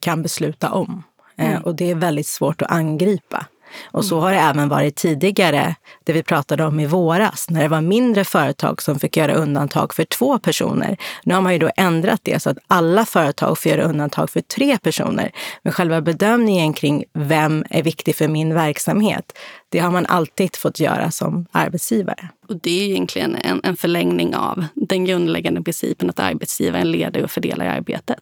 kan 0.00 0.22
besluta 0.22 0.72
om. 0.72 1.02
Eh, 1.36 1.50
mm. 1.50 1.62
Och 1.62 1.74
det 1.74 1.90
är 1.90 1.94
väldigt 1.94 2.26
svårt 2.26 2.62
att 2.62 2.70
angripa. 2.70 3.46
Och 3.84 4.04
så 4.04 4.20
har 4.20 4.32
det 4.32 4.38
även 4.38 4.68
varit 4.68 4.96
tidigare, 4.96 5.74
det 6.04 6.12
vi 6.12 6.22
pratade 6.22 6.64
om 6.64 6.80
i 6.80 6.86
våras, 6.86 7.50
när 7.50 7.62
det 7.62 7.68
var 7.68 7.80
mindre 7.80 8.24
företag 8.24 8.82
som 8.82 8.98
fick 8.98 9.16
göra 9.16 9.32
undantag 9.32 9.94
för 9.94 10.04
två 10.04 10.38
personer. 10.38 10.96
Nu 11.24 11.34
har 11.34 11.40
man 11.40 11.52
ju 11.52 11.58
då 11.58 11.70
ändrat 11.76 12.20
det 12.22 12.42
så 12.42 12.50
att 12.50 12.58
alla 12.66 13.06
företag 13.06 13.58
får 13.58 13.72
göra 13.72 13.82
undantag 13.82 14.30
för 14.30 14.40
tre 14.40 14.78
personer. 14.78 15.30
Men 15.62 15.72
själva 15.72 16.00
bedömningen 16.00 16.72
kring 16.72 17.04
vem 17.14 17.64
är 17.70 17.82
viktig 17.82 18.16
för 18.16 18.28
min 18.28 18.54
verksamhet, 18.54 19.32
det 19.68 19.78
har 19.78 19.90
man 19.90 20.06
alltid 20.06 20.56
fått 20.56 20.80
göra 20.80 21.10
som 21.10 21.46
arbetsgivare. 21.52 22.28
Och 22.48 22.56
det 22.60 22.80
är 22.80 22.84
egentligen 22.84 23.36
en, 23.36 23.60
en 23.64 23.76
förlängning 23.76 24.36
av 24.36 24.64
den 24.74 25.04
grundläggande 25.04 25.62
principen 25.62 26.10
att 26.10 26.20
arbetsgivaren 26.20 26.90
leder 26.90 27.24
och 27.24 27.30
fördelar 27.30 27.66
arbetet. 27.66 28.20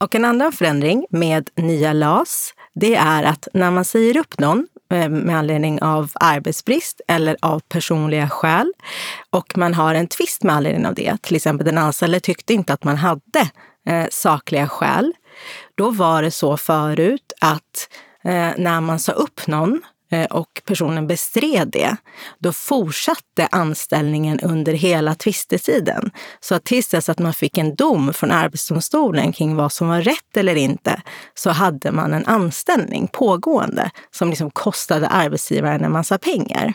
Och 0.00 0.14
en 0.14 0.24
annan 0.24 0.52
förändring 0.52 1.06
med 1.10 1.50
nya 1.56 1.92
LAS, 1.92 2.54
det 2.74 2.94
är 2.94 3.22
att 3.22 3.48
när 3.54 3.70
man 3.70 3.84
säger 3.84 4.16
upp 4.16 4.38
någon 4.38 4.66
Eh, 4.90 5.08
med 5.08 5.38
anledning 5.38 5.82
av 5.82 6.10
arbetsbrist 6.14 7.00
eller 7.08 7.36
av 7.42 7.60
personliga 7.60 8.28
skäl. 8.28 8.72
Och 9.30 9.58
man 9.58 9.74
har 9.74 9.94
en 9.94 10.06
tvist 10.06 10.42
med 10.42 10.54
anledning 10.54 10.86
av 10.86 10.94
det. 10.94 11.22
Till 11.22 11.36
exempel 11.36 11.64
den 11.64 11.78
anställde 11.78 12.20
tyckte 12.20 12.54
inte 12.54 12.72
att 12.72 12.84
man 12.84 12.96
hade 12.96 13.50
eh, 13.86 14.06
sakliga 14.10 14.68
skäl. 14.68 15.12
Då 15.74 15.90
var 15.90 16.22
det 16.22 16.30
så 16.30 16.56
förut 16.56 17.32
att 17.40 17.88
eh, 18.24 18.50
när 18.56 18.80
man 18.80 18.98
sa 18.98 19.12
upp 19.12 19.46
någon 19.46 19.82
Eh, 20.10 20.24
och 20.24 20.62
personen 20.64 21.06
bestred 21.06 21.68
det, 21.68 21.96
då 22.38 22.52
fortsatte 22.52 23.48
anställningen 23.50 24.40
under 24.40 24.72
hela 24.72 25.14
tvistetiden. 25.14 26.10
Så 26.40 26.54
att 26.54 26.64
tills 26.64 26.88
dess 26.88 27.08
att 27.08 27.18
man 27.18 27.34
fick 27.34 27.58
en 27.58 27.74
dom 27.74 28.12
från 28.12 28.30
Arbetsdomstolen 28.30 29.32
kring 29.32 29.56
vad 29.56 29.72
som 29.72 29.88
var 29.88 30.00
rätt 30.00 30.36
eller 30.36 30.56
inte, 30.56 31.02
så 31.34 31.50
hade 31.50 31.92
man 31.92 32.14
en 32.14 32.26
anställning 32.26 33.08
pågående 33.12 33.90
som 34.10 34.28
liksom 34.30 34.50
kostade 34.50 35.08
arbetsgivaren 35.08 35.84
en 35.84 35.92
massa 35.92 36.18
pengar. 36.18 36.74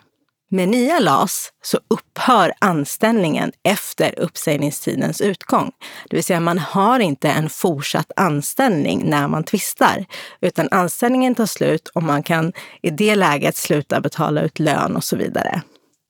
Med 0.55 0.69
nya 0.69 0.99
LAS 0.99 1.51
så 1.63 1.79
upphör 1.87 2.53
anställningen 2.59 3.51
efter 3.63 4.19
uppsägningstidens 4.19 5.21
utgång. 5.21 5.71
Det 6.09 6.15
vill 6.15 6.23
säga 6.23 6.39
man 6.39 6.59
har 6.59 6.99
inte 6.99 7.29
en 7.29 7.49
fortsatt 7.49 8.11
anställning 8.15 9.09
när 9.09 9.27
man 9.27 9.43
tvistar, 9.43 10.05
utan 10.41 10.67
anställningen 10.71 11.35
tar 11.35 11.45
slut 11.45 11.87
och 11.87 12.03
man 12.03 12.23
kan 12.23 12.53
i 12.81 12.89
det 12.89 13.15
läget 13.15 13.55
sluta 13.55 14.01
betala 14.01 14.41
ut 14.41 14.59
lön 14.59 14.95
och 14.95 15.03
så 15.03 15.15
vidare. 15.15 15.61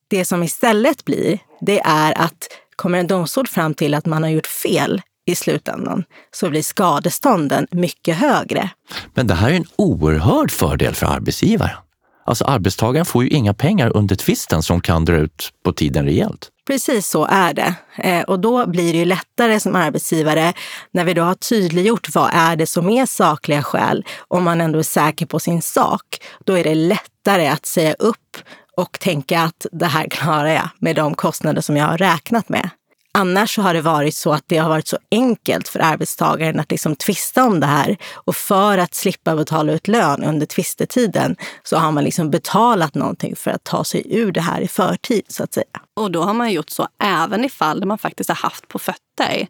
Det 0.08 0.26
som 0.26 0.44
istället 0.44 1.06
blir, 1.06 1.40
det 1.62 1.82
är 1.86 2.22
att 2.22 2.48
kommer 2.76 3.00
en 3.00 3.08
domstol 3.08 3.48
fram 3.48 3.74
till 3.74 3.94
att 3.94 4.06
man 4.06 4.24
har 4.24 4.30
gjort 4.30 4.48
fel 4.48 5.02
i 5.26 5.36
slutändan 5.36 6.04
så 6.32 6.50
blir 6.50 6.64
skadestånden 6.64 7.68
mycket 7.72 8.18
högre. 8.18 8.70
Men 9.14 9.28
det 9.28 9.34
här 9.34 9.50
är 9.50 9.56
en 9.56 9.68
oerhörd 9.76 10.52
fördel 10.52 10.96
för 10.96 11.06
arbetsgivaren. 11.06 11.78
Alltså 12.26 12.46
arbetstagaren 12.46 13.06
får 13.06 13.24
ju 13.24 13.30
inga 13.30 13.54
pengar 13.54 13.98
under 13.98 14.16
tvisten 14.16 14.64
som 14.64 14.82
kan 14.82 15.06
dra 15.06 15.16
ut 15.16 15.52
på 15.64 15.74
tiden 15.74 16.06
rejält. 16.06 16.50
Precis 16.68 17.08
så 17.08 17.26
är 17.26 17.54
det. 17.54 17.76
Eh, 17.98 18.22
och 18.22 18.40
då 18.40 18.68
blir 18.68 18.94
det 18.94 19.00
ju 19.00 19.06
lättare 19.06 19.60
som 19.60 19.76
arbetsgivare 19.76 20.54
när 20.92 21.06
vi 21.06 21.14
då 21.14 21.22
har 21.22 21.36
tydliggjort 21.36 22.16
vad 22.16 22.30
är 22.34 22.56
det 22.56 22.68
som 22.68 22.90
är 22.90 23.06
sakliga 23.06 23.64
skäl. 23.64 24.06
Om 24.28 24.44
man 24.44 24.62
ändå 24.62 24.80
är 24.80 24.84
säker 24.84 25.26
på 25.26 25.40
sin 25.40 25.62
sak, 25.62 26.04
då 26.46 26.54
är 26.54 26.64
det 26.64 26.76
lättare 26.76 27.48
att 27.48 27.66
säga 27.66 27.94
upp 27.94 28.38
och 28.78 29.00
tänka 29.00 29.42
att 29.42 29.66
det 29.72 29.86
här 29.86 30.08
klarar 30.10 30.50
jag 30.50 30.70
med 30.80 30.96
de 30.96 31.16
kostnader 31.16 31.62
som 31.62 31.78
jag 31.78 31.88
har 31.88 31.98
räknat 31.98 32.50
med. 32.50 32.70
Annars 33.18 33.56
så 33.56 33.62
har 33.62 33.74
det 33.74 33.82
varit 33.82 34.16
så 34.16 34.32
att 34.32 34.44
det 34.48 34.58
har 34.58 34.70
varit 34.70 34.88
så 34.88 34.98
enkelt 35.12 35.68
för 35.68 35.80
arbetstagaren 35.80 36.60
att 36.60 36.72
liksom 36.72 36.96
tvista 36.96 37.44
om 37.44 37.60
det 37.60 37.66
här. 37.66 37.98
Och 38.14 38.36
för 38.36 38.78
att 38.78 38.96
slippa 38.96 39.36
betala 39.36 39.74
ut 39.74 39.88
lön 39.88 40.24
under 40.24 40.46
tvistetiden 40.46 41.36
så 41.64 41.78
har 41.78 41.92
man 41.92 42.04
liksom 42.04 42.32
betalat 42.32 42.96
någonting 42.96 43.36
för 43.36 43.52
att 43.52 43.64
ta 43.64 43.84
sig 43.84 44.04
ur 44.10 44.32
det 44.32 44.42
här 44.42 44.62
i 44.62 44.68
förtid 44.68 45.22
så 45.28 45.44
att 45.44 45.54
säga. 45.54 45.66
Och 45.94 46.12
då 46.12 46.22
har 46.22 46.34
man 46.34 46.52
gjort 46.52 46.70
så 46.70 46.88
även 47.04 47.46
i 47.46 47.50
fall 47.50 47.80
där 47.80 47.88
man 47.88 47.98
faktiskt 47.98 48.30
har 48.30 48.36
haft 48.36 48.68
på 48.68 48.80
fötter. 48.80 49.48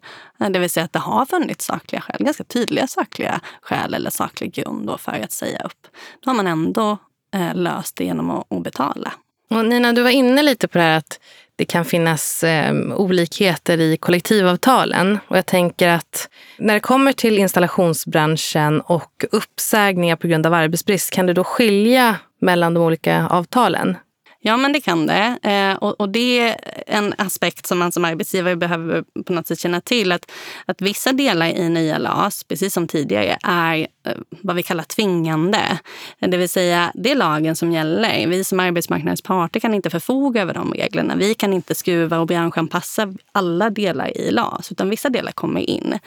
Det 0.50 0.58
vill 0.58 0.70
säga 0.70 0.84
att 0.84 0.92
det 0.92 0.98
har 0.98 1.26
funnits 1.26 1.66
sakliga 1.66 2.00
skäl, 2.00 2.24
ganska 2.24 2.44
tydliga 2.44 2.86
sakliga 2.86 3.40
skäl 3.62 3.94
eller 3.94 4.10
saklig 4.10 4.52
grund 4.52 4.90
för 5.00 5.12
att 5.12 5.32
säga 5.32 5.60
upp. 5.64 5.86
Då 6.20 6.30
har 6.30 6.36
man 6.36 6.46
ändå 6.46 6.98
eh, 7.34 7.54
löst 7.54 7.96
det 7.96 8.04
genom 8.04 8.30
att, 8.30 8.52
att 8.52 8.62
betala. 8.62 9.12
Och 9.50 9.64
Nina, 9.64 9.92
du 9.92 10.02
var 10.02 10.10
inne 10.10 10.42
lite 10.42 10.68
på 10.68 10.78
det 10.78 10.84
här 10.84 10.98
att 10.98 11.20
det 11.56 11.64
kan 11.64 11.84
finnas 11.84 12.44
eh, 12.44 12.74
olikheter 12.96 13.80
i 13.80 13.96
kollektivavtalen. 13.96 15.18
Och 15.28 15.36
jag 15.36 15.46
tänker 15.46 15.88
att 15.88 16.28
när 16.58 16.74
det 16.74 16.80
kommer 16.80 17.12
till 17.12 17.38
installationsbranschen 17.38 18.80
och 18.80 19.24
uppsägningar 19.32 20.16
på 20.16 20.26
grund 20.26 20.46
av 20.46 20.54
arbetsbrist, 20.54 21.10
kan 21.10 21.26
du 21.26 21.32
då 21.32 21.44
skilja 21.44 22.16
mellan 22.40 22.74
de 22.74 22.82
olika 22.82 23.26
avtalen? 23.28 23.96
Ja, 24.46 24.56
men 24.56 24.72
det 24.72 24.80
kan 24.80 25.06
det. 25.06 25.38
Eh, 25.42 25.76
och, 25.76 26.00
och, 26.00 26.08
det 26.08 26.40
är 26.40 26.56
en 26.86 27.14
aspekt 27.18 27.66
som 27.66 27.78
man 27.78 27.92
som 27.92 28.04
arbetsgivare 28.04 28.56
behöver 28.56 29.04
på 29.26 29.32
något 29.32 29.46
sätt 29.46 29.58
känna 29.58 29.80
till. 29.80 30.12
Att, 30.12 30.30
att 30.66 30.82
vissa 30.82 31.12
delar 31.12 31.46
i 31.46 31.68
nya 31.68 31.98
LAS, 31.98 32.44
precis 32.44 32.74
som 32.74 32.86
tidigare, 32.88 33.38
är 33.42 33.78
eh, 33.78 34.12
vad 34.40 34.56
vi 34.56 34.62
kallar 34.62 34.84
tvingande. 34.84 35.58
Det 36.18 36.36
vill 36.36 36.48
säga, 36.48 36.92
det 36.94 37.10
är 37.10 37.14
lagen 37.14 37.56
som 37.56 37.72
gäller. 37.72 38.26
Vi 38.26 38.44
som 38.44 38.60
arbetsmarknadens 38.60 39.22
parter 39.22 39.60
kan 39.60 39.74
inte 39.74 39.90
förfoga 39.90 40.42
över 40.42 40.54
de 40.54 40.74
reglerna. 40.74 41.16
Vi 41.16 41.34
kan 41.34 41.52
inte 41.52 41.74
skruva 41.74 42.18
och 42.18 42.26
branschanpassa 42.26 43.14
alla 43.32 43.70
delar 43.70 44.16
i 44.16 44.30
LAS, 44.30 44.72
utan 44.72 44.90
vissa 44.90 45.08
delar 45.08 45.32
kommer 45.32 45.60
in. 45.60 45.98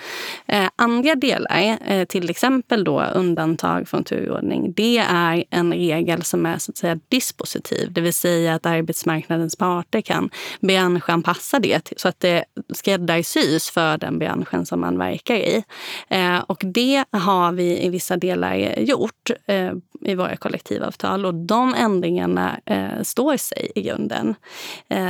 Eh, 0.48 0.70
andra 0.76 1.16
delar, 1.16 1.78
eh, 1.86 2.06
till 2.06 2.30
exempel 2.30 2.84
då 2.84 3.02
undantag 3.02 3.88
från 3.88 4.04
turordning, 4.04 4.74
det 4.74 4.98
är 4.98 5.44
en 5.50 5.74
regel 5.74 6.24
som 6.24 6.46
är 6.46 6.58
så 6.58 6.72
att 6.72 6.78
säga 6.78 7.00
dispositiv. 7.10 7.94
Det 7.94 8.02
vill 8.02 8.14
säga 8.14 8.29
säga 8.30 8.56
att 8.56 8.66
arbetsmarknadens 8.66 9.56
parter 9.56 10.02
kan 10.02 10.30
branschanpassa 10.62 11.60
det 11.60 11.94
så 11.98 12.08
att 12.08 12.20
det 12.20 12.46
skräddarsys 12.74 13.70
för 13.70 13.98
den 13.98 14.20
branschen 14.20 14.66
som 14.66 14.80
man 14.80 14.98
verkar 14.98 15.36
i. 15.36 15.64
Eh, 16.08 16.40
och 16.40 16.62
det 16.66 17.06
har 17.12 17.52
vi 17.52 17.86
i 17.86 17.90
vissa 17.90 18.18
delar 18.18 18.80
gjort 18.80 19.32
eh, 19.48 19.72
i 20.02 20.16
våra 20.16 20.36
kollektivavtal 20.36 21.26
och 21.26 21.34
de 21.34 21.74
ändringarna 21.74 22.60
eh, 22.66 23.02
står 23.04 23.38
sig 23.38 23.72
i 23.76 23.82
grunden. 23.82 24.36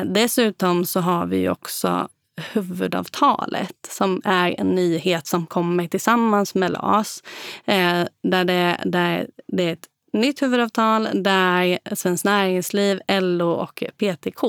Dessutom 0.05 0.85
så 0.85 0.99
har 0.99 1.25
vi 1.25 1.49
också 1.49 2.09
huvudavtalet 2.53 3.75
som 3.89 4.21
är 4.25 4.55
en 4.59 4.67
nyhet 4.67 5.27
som 5.27 5.45
kommer 5.45 5.87
tillsammans 5.87 6.55
med 6.55 6.71
LAS. 6.71 7.23
Eh, 7.65 8.03
där, 8.23 8.45
det, 8.45 8.77
där 8.85 9.27
det 9.47 9.63
är 9.63 9.73
ett 9.73 9.87
nytt 10.13 10.41
huvudavtal 10.41 11.07
där 11.13 11.79
Svenskt 11.95 12.25
Näringsliv, 12.25 12.99
LO 13.21 13.51
och 13.51 13.83
PTK 13.97 14.43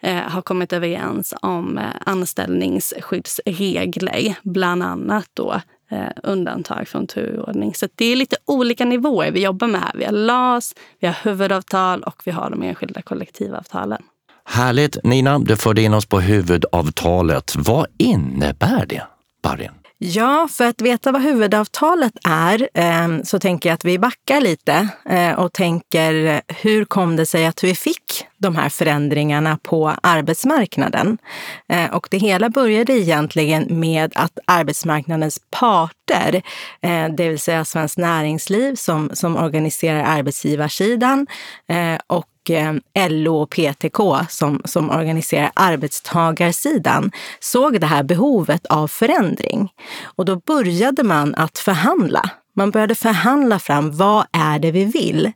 eh, 0.00 0.16
har 0.16 0.42
kommit 0.42 0.72
överens 0.72 1.34
om 1.42 1.78
eh, 1.78 1.84
anställningsskyddsregler. 2.06 4.34
Bland 4.42 4.82
annat 4.82 5.26
då 5.34 5.60
eh, 5.90 6.08
undantag 6.22 6.88
från 6.88 7.06
turordning. 7.06 7.74
Så 7.74 7.88
det 7.94 8.04
är 8.04 8.16
lite 8.16 8.36
olika 8.44 8.84
nivåer 8.84 9.30
vi 9.30 9.42
jobbar 9.42 9.66
med 9.66 9.80
här. 9.80 9.92
Vi 9.94 10.04
har 10.04 10.12
LAS, 10.12 10.74
vi 11.00 11.06
har 11.06 11.16
huvudavtal 11.22 12.02
och 12.02 12.22
vi 12.24 12.30
har 12.30 12.50
de 12.50 12.62
enskilda 12.62 13.02
kollektivavtalen. 13.02 14.02
Härligt! 14.44 15.04
Nina, 15.04 15.38
du 15.38 15.56
förde 15.56 15.82
in 15.82 15.94
oss 15.94 16.06
på 16.06 16.20
huvudavtalet. 16.20 17.56
Vad 17.56 17.86
innebär 17.98 18.86
det, 18.86 19.02
Barin? 19.42 19.79
Ja, 20.02 20.48
för 20.50 20.64
att 20.64 20.80
veta 20.80 21.12
vad 21.12 21.22
huvudavtalet 21.22 22.12
är 22.24 22.68
ehm, 22.74 23.24
så 23.24 23.38
tänker 23.38 23.68
jag 23.68 23.74
att 23.74 23.84
vi 23.84 23.98
backar 23.98 24.40
lite 24.40 24.88
eh, 25.08 25.32
och 25.32 25.52
tänker 25.52 26.42
hur 26.62 26.84
kom 26.84 27.16
det 27.16 27.26
sig 27.26 27.46
att 27.46 27.64
vi 27.64 27.74
fick 27.74 28.26
de 28.38 28.56
här 28.56 28.68
förändringarna 28.68 29.58
på 29.62 29.94
arbetsmarknaden? 30.02 31.18
Eh, 31.68 31.94
och 31.94 32.08
det 32.10 32.18
hela 32.18 32.50
började 32.50 32.92
egentligen 32.92 33.80
med 33.80 34.12
att 34.14 34.38
arbetsmarknadens 34.44 35.40
parter, 35.50 36.42
eh, 36.82 37.08
det 37.08 37.28
vill 37.28 37.38
säga 37.38 37.64
Svenskt 37.64 37.98
Näringsliv 37.98 38.74
som, 38.74 39.10
som 39.12 39.36
organiserar 39.36 40.04
arbetsgivarsidan 40.04 41.26
och 42.06 42.26
Eh, 42.50 42.74
LO 43.08 43.36
och 43.36 43.50
PTK 43.50 43.98
som, 44.28 44.62
som 44.64 44.90
organiserar 44.90 45.50
arbetstagarsidan 45.54 47.10
såg 47.40 47.80
det 47.80 47.86
här 47.86 48.02
behovet 48.02 48.66
av 48.66 48.88
förändring. 48.88 49.72
Och 50.02 50.24
då 50.24 50.36
började 50.36 51.02
man 51.02 51.34
att 51.34 51.58
förhandla. 51.58 52.30
Man 52.56 52.70
började 52.70 52.94
förhandla 52.94 53.58
fram 53.58 53.96
vad 53.96 54.26
är 54.32 54.58
det 54.58 54.70
vi 54.70 54.84
vill. 54.84 55.32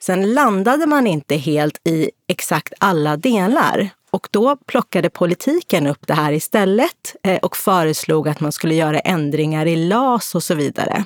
Sen 0.00 0.34
landade 0.34 0.86
man 0.86 1.06
inte 1.06 1.36
helt 1.36 1.80
i 1.86 2.10
exakt 2.28 2.72
alla 2.78 3.16
delar 3.16 3.90
och 4.10 4.28
då 4.30 4.56
plockade 4.56 5.10
politiken 5.10 5.86
upp 5.86 6.06
det 6.06 6.14
här 6.14 6.32
istället 6.32 7.16
eh, 7.22 7.36
och 7.36 7.56
föreslog 7.56 8.28
att 8.28 8.40
man 8.40 8.52
skulle 8.52 8.74
göra 8.74 8.98
ändringar 8.98 9.66
i 9.66 9.76
LAS 9.76 10.34
och 10.34 10.42
så 10.42 10.54
vidare. 10.54 11.04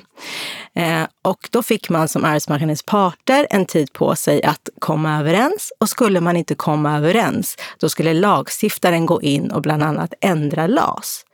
Eh, 0.75 1.03
och 1.21 1.49
då 1.51 1.63
fick 1.63 1.89
man 1.89 2.07
som 2.07 2.25
arbetsmarknadens 2.25 2.83
parter 2.83 3.47
en 3.49 3.65
tid 3.65 3.93
på 3.93 4.15
sig 4.15 4.43
att 4.43 4.69
komma 4.79 5.19
överens. 5.19 5.73
Och 5.79 5.89
skulle 5.89 6.21
man 6.21 6.37
inte 6.37 6.55
komma 6.55 6.97
överens, 6.97 7.57
då 7.79 7.89
skulle 7.89 8.13
lagstiftaren 8.13 9.05
gå 9.05 9.21
in 9.21 9.51
och 9.51 9.61
bland 9.61 9.83
annat 9.83 10.13
ändra 10.21 10.67
LAS. 10.67 11.25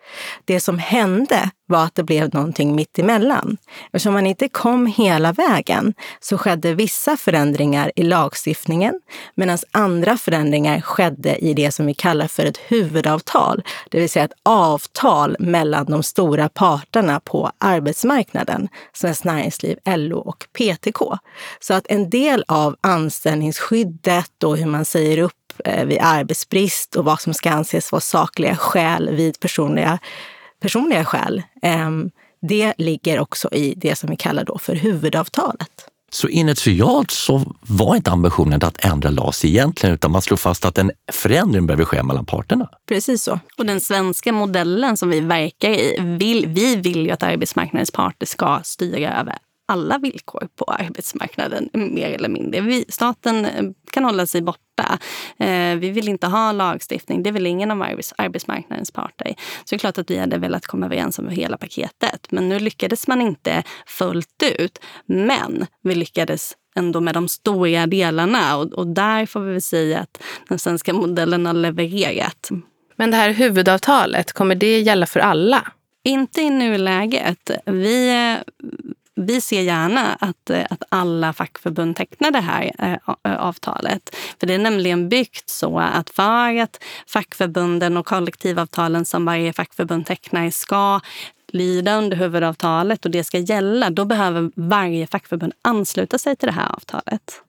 Det 0.45 0.59
som 0.59 0.79
hände 0.79 1.49
var 1.69 1.83
att 1.83 1.95
det 1.95 2.03
blev 2.03 2.33
någonting 2.33 2.75
mitt 2.75 2.99
emellan. 2.99 3.57
Eftersom 3.85 4.13
man 4.13 4.27
inte 4.27 4.49
kom 4.49 4.85
hela 4.85 5.31
vägen 5.31 5.93
så 6.19 6.37
skedde 6.37 6.73
vissa 6.73 7.17
förändringar 7.17 7.91
i 7.95 8.03
lagstiftningen 8.03 8.99
medan 9.35 9.57
andra 9.71 10.17
förändringar 10.17 10.81
skedde 10.81 11.35
i 11.35 11.53
det 11.53 11.71
som 11.71 11.85
vi 11.85 11.93
kallar 11.93 12.27
för 12.27 12.45
ett 12.45 12.57
huvudavtal. 12.57 13.63
Det 13.89 13.99
vill 13.99 14.09
säga 14.09 14.25
ett 14.25 14.39
avtal 14.43 15.35
mellan 15.39 15.85
de 15.85 16.03
stora 16.03 16.49
parterna 16.49 17.19
på 17.19 17.51
arbetsmarknaden, 17.57 18.67
Svenskt 18.93 19.23
Näringsliv, 19.23 19.77
LO 19.85 20.17
och 20.17 20.47
PTK. 20.53 21.17
Så 21.59 21.73
att 21.73 21.85
en 21.89 22.09
del 22.09 22.43
av 22.47 22.75
anställningsskyddet 22.81 24.43
och 24.43 24.57
hur 24.57 24.65
man 24.65 24.85
säger 24.85 25.17
upp 25.17 25.33
eh, 25.65 25.85
vid 25.85 25.99
arbetsbrist 26.01 26.95
och 26.95 27.05
vad 27.05 27.21
som 27.21 27.33
ska 27.33 27.49
anses 27.49 27.91
vara 27.91 28.01
sakliga 28.01 28.55
skäl 28.55 29.09
vid 29.15 29.39
personliga 29.39 29.99
personliga 30.59 31.05
skäl, 31.05 31.43
ehm, 31.61 32.11
det 32.41 32.73
ligger 32.77 33.19
också 33.19 33.49
i 33.53 33.73
det 33.77 33.95
som 33.95 34.09
vi 34.09 34.15
kallar 34.15 34.43
då 34.43 34.57
för 34.57 34.75
huvudavtalet. 34.75 35.89
Så 36.11 36.27
initialt 36.27 37.11
så 37.11 37.55
var 37.61 37.95
inte 37.95 38.11
ambitionen 38.11 38.59
att 38.63 38.85
ändra 38.85 39.09
LAS 39.09 39.45
egentligen, 39.45 39.95
utan 39.95 40.11
man 40.11 40.21
slog 40.21 40.39
fast 40.39 40.65
att 40.65 40.77
en 40.77 40.91
förändring 41.11 41.67
behöver 41.67 41.85
ske 41.85 42.03
mellan 42.03 42.25
parterna. 42.25 42.69
Precis 42.87 43.23
så. 43.23 43.39
Och 43.57 43.65
den 43.65 43.81
svenska 43.81 44.31
modellen 44.31 44.97
som 44.97 45.09
vi 45.09 45.19
verkar 45.19 45.69
i, 45.69 45.95
vill, 45.99 46.47
vi 46.47 46.75
vill 46.75 47.05
ju 47.05 47.11
att 47.11 47.23
arbetsmarknadens 47.23 47.91
parter 47.91 48.25
ska 48.25 48.59
styra 48.63 49.19
över 49.19 49.37
alla 49.69 49.97
villkor 49.97 50.47
på 50.55 50.65
arbetsmarknaden, 50.65 51.69
mer 51.73 52.09
eller 52.09 52.29
mindre. 52.29 52.61
Vi, 52.61 52.85
staten 52.89 53.45
eh, 53.45 53.63
kan 53.91 54.05
hålla 54.05 54.25
sig 54.25 54.41
borta. 54.41 54.99
Eh, 55.39 55.75
vi 55.75 55.89
vill 55.89 56.09
inte 56.09 56.27
ha 56.27 56.51
lagstiftning. 56.51 57.23
Det 57.23 57.31
vill 57.31 57.47
ingen 57.47 57.71
av 57.71 57.81
arbets, 57.81 58.13
arbetsmarknadens 58.17 58.91
parter. 58.91 59.35
Så 59.37 59.65
det 59.69 59.75
är 59.75 59.79
klart 59.79 59.97
att 59.97 60.11
vi 60.11 60.17
hade 60.17 60.37
velat 60.37 60.65
komma 60.65 60.85
överens 60.85 61.19
om 61.19 61.29
hela 61.29 61.57
paketet. 61.57 62.27
Men 62.29 62.49
nu 62.49 62.59
lyckades 62.59 63.07
man 63.07 63.21
inte 63.21 63.63
fullt 63.85 64.43
ut. 64.59 64.79
Men 65.05 65.65
vi 65.83 65.95
lyckades 65.95 66.53
ändå 66.75 67.01
med 67.01 67.13
de 67.13 67.27
stora 67.27 67.87
delarna 67.87 68.57
och, 68.57 68.73
och 68.73 68.87
där 68.87 69.25
får 69.25 69.39
vi 69.39 69.51
väl 69.51 69.61
säga 69.61 69.99
att 69.99 70.23
den 70.47 70.59
svenska 70.59 70.93
modellen 70.93 71.45
har 71.45 71.53
levererat. 71.53 72.49
Men 72.95 73.11
det 73.11 73.17
här 73.17 73.29
huvudavtalet, 73.29 74.33
kommer 74.33 74.55
det 74.55 74.79
gälla 74.79 75.05
för 75.05 75.19
alla? 75.19 75.67
Inte 76.03 76.41
i 76.41 76.49
nuläget. 76.49 77.51
Vi 77.65 78.09
vi 79.25 79.41
ser 79.41 79.61
gärna 79.61 80.17
att, 80.19 80.49
eh, 80.49 80.65
att 80.69 80.83
alla 80.89 81.33
fackförbund 81.33 81.95
tecknar 81.95 82.31
det 82.31 82.39
här 82.39 82.71
eh, 82.79 82.93
eh, 83.23 83.39
avtalet. 83.39 84.15
För 84.39 84.47
det 84.47 84.53
är 84.53 84.59
nämligen 84.59 85.09
byggt 85.09 85.49
så 85.49 85.79
att 85.79 86.09
för 86.09 86.61
att 86.61 86.83
fackförbunden 87.07 87.97
och 87.97 88.05
kollektivavtalen 88.05 89.05
som 89.05 89.25
varje 89.25 89.53
fackförbund 89.53 90.05
tecknar 90.05 90.49
ska 90.49 90.99
lyda 91.51 91.95
under 91.95 92.17
huvudavtalet 92.17 93.05
och 93.05 93.11
det 93.11 93.23
ska 93.23 93.37
gälla, 93.37 93.89
då 93.89 94.05
behöver 94.05 94.51
varje 94.55 95.07
fackförbund 95.07 95.53
ansluta 95.61 96.17
sig 96.17 96.35
till 96.35 96.47
det 96.47 96.53
här 96.53 96.71
avtalet. 96.75 97.41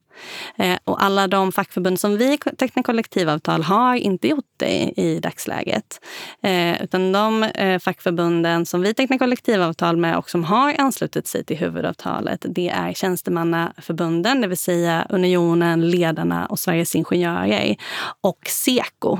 Eh, 0.57 0.79
och 0.85 1.03
alla 1.03 1.29
de 1.29 1.53
fackförbund 1.53 2.01
som 2.01 2.17
vi 2.17 2.39
tecknar 2.39 2.83
kollektivavtal 2.83 3.63
har 3.63 3.95
inte 3.95 4.29
gjort 4.29 4.45
det 4.57 4.93
i 4.97 5.21
dagsläget. 5.23 6.01
Eh, 6.43 6.83
utan 6.83 7.13
de 7.13 7.43
eh, 7.43 7.79
fackförbunden 7.79 8.67
som 8.67 8.83
vi 8.83 8.95
tecknar 8.95 9.19
kollektivavtal 9.19 9.97
med 9.97 10.17
och 10.17 10.31
som 10.31 10.45
har 10.45 10.75
anslutit 10.79 11.27
sig 11.27 11.45
till 11.45 11.57
huvudavtalet, 11.57 12.47
det 12.49 12.69
är 12.69 12.93
tjänstemannaförbunden, 12.93 14.41
det 14.41 14.49
vill 14.49 14.59
säga 14.59 15.07
Unionen, 15.09 15.91
Ledarna 15.91 16.47
och 16.47 16.59
Sveriges 16.59 16.95
Ingenjörer 16.95 17.77
och 18.21 18.41
Seko 18.47 19.19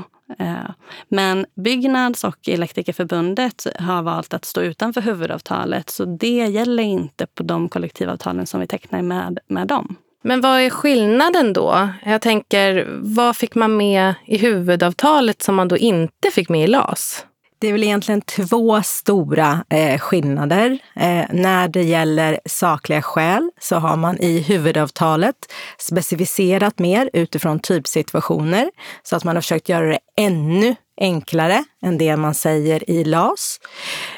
men 1.09 1.45
Byggnads 1.55 2.23
och 2.23 2.49
Elektrikerförbundet 2.49 3.67
har 3.79 4.01
valt 4.01 4.33
att 4.33 4.45
stå 4.45 4.61
utanför 4.61 5.01
huvudavtalet 5.01 5.89
så 5.89 6.05
det 6.05 6.47
gäller 6.47 6.83
inte 6.83 7.25
på 7.27 7.43
de 7.43 7.69
kollektivavtalen 7.69 8.47
som 8.47 8.59
vi 8.59 8.67
tecknar 8.67 9.01
med, 9.01 9.39
med 9.47 9.67
dem. 9.67 9.97
Men 10.23 10.41
vad 10.41 10.59
är 10.59 10.69
skillnaden 10.69 11.53
då? 11.53 11.89
Jag 12.05 12.21
tänker, 12.21 12.87
vad 13.01 13.37
fick 13.37 13.55
man 13.55 13.77
med 13.77 14.13
i 14.25 14.37
huvudavtalet 14.37 15.41
som 15.41 15.55
man 15.55 15.67
då 15.67 15.77
inte 15.77 16.31
fick 16.31 16.49
med 16.49 16.63
i 16.63 16.67
LAS? 16.67 17.25
Det 17.59 17.67
är 17.67 17.71
väl 17.71 17.83
egentligen 17.83 18.21
två 18.21 18.81
stora 18.83 19.65
eh, 19.69 19.99
skillnader. 19.99 20.79
Eh, 20.95 21.25
när 21.31 21.67
det 21.67 21.83
gäller 21.83 22.39
sakliga 22.45 23.01
skäl 23.01 23.49
så 23.59 23.75
har 23.75 23.97
man 23.97 24.17
i 24.17 24.39
huvudavtalet 24.39 25.35
specificerat 25.77 26.79
mer 26.79 27.09
utifrån 27.13 27.59
typsituationer 27.59 28.71
så 29.03 29.15
att 29.15 29.23
man 29.23 29.35
har 29.35 29.41
försökt 29.41 29.69
göra 29.69 29.85
det 29.85 29.99
ännu 30.17 30.75
enklare 31.01 31.63
än 31.81 31.97
det 31.97 32.17
man 32.17 32.33
säger 32.33 32.89
i 32.89 33.03
LAS. 33.03 33.59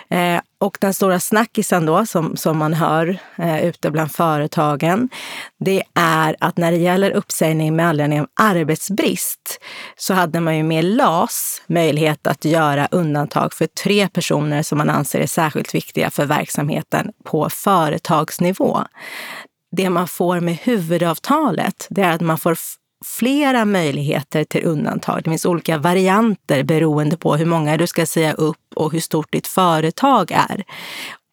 Eh, 0.09 0.41
och 0.59 0.77
den 0.81 0.93
stora 0.93 1.19
snackisen 1.19 1.85
då, 1.85 2.05
som, 2.05 2.37
som 2.37 2.57
man 2.57 2.73
hör 2.73 3.17
eh, 3.37 3.65
ute 3.65 3.91
bland 3.91 4.11
företagen, 4.11 5.09
det 5.59 5.83
är 5.93 6.35
att 6.39 6.57
när 6.57 6.71
det 6.71 6.77
gäller 6.77 7.11
uppsägning 7.11 7.75
med 7.75 7.87
anledning 7.87 8.21
av 8.21 8.27
arbetsbrist 8.39 9.59
så 9.95 10.13
hade 10.13 10.39
man 10.39 10.57
ju 10.57 10.63
med 10.63 10.85
LAS 10.85 11.61
möjlighet 11.67 12.27
att 12.27 12.45
göra 12.45 12.87
undantag 12.91 13.53
för 13.53 13.67
tre 13.67 14.09
personer 14.09 14.63
som 14.63 14.77
man 14.77 14.89
anser 14.89 15.19
är 15.19 15.27
särskilt 15.27 15.75
viktiga 15.75 16.09
för 16.09 16.25
verksamheten 16.25 17.11
på 17.23 17.49
företagsnivå. 17.49 18.79
Det 19.71 19.89
man 19.89 20.07
får 20.07 20.39
med 20.39 20.55
huvudavtalet, 20.55 21.87
det 21.89 22.01
är 22.01 22.11
att 22.11 22.21
man 22.21 22.37
får 22.37 22.57
flera 23.03 23.65
möjligheter 23.65 24.43
till 24.43 24.65
undantag. 24.65 25.23
Det 25.23 25.29
finns 25.29 25.45
olika 25.45 25.77
varianter 25.77 26.63
beroende 26.63 27.17
på 27.17 27.35
hur 27.35 27.45
många 27.45 27.77
du 27.77 27.87
ska 27.87 28.05
säga 28.05 28.33
upp 28.33 28.57
och 28.75 28.91
hur 28.91 28.99
stort 28.99 29.31
ditt 29.31 29.47
företag 29.47 30.31
är. 30.31 30.63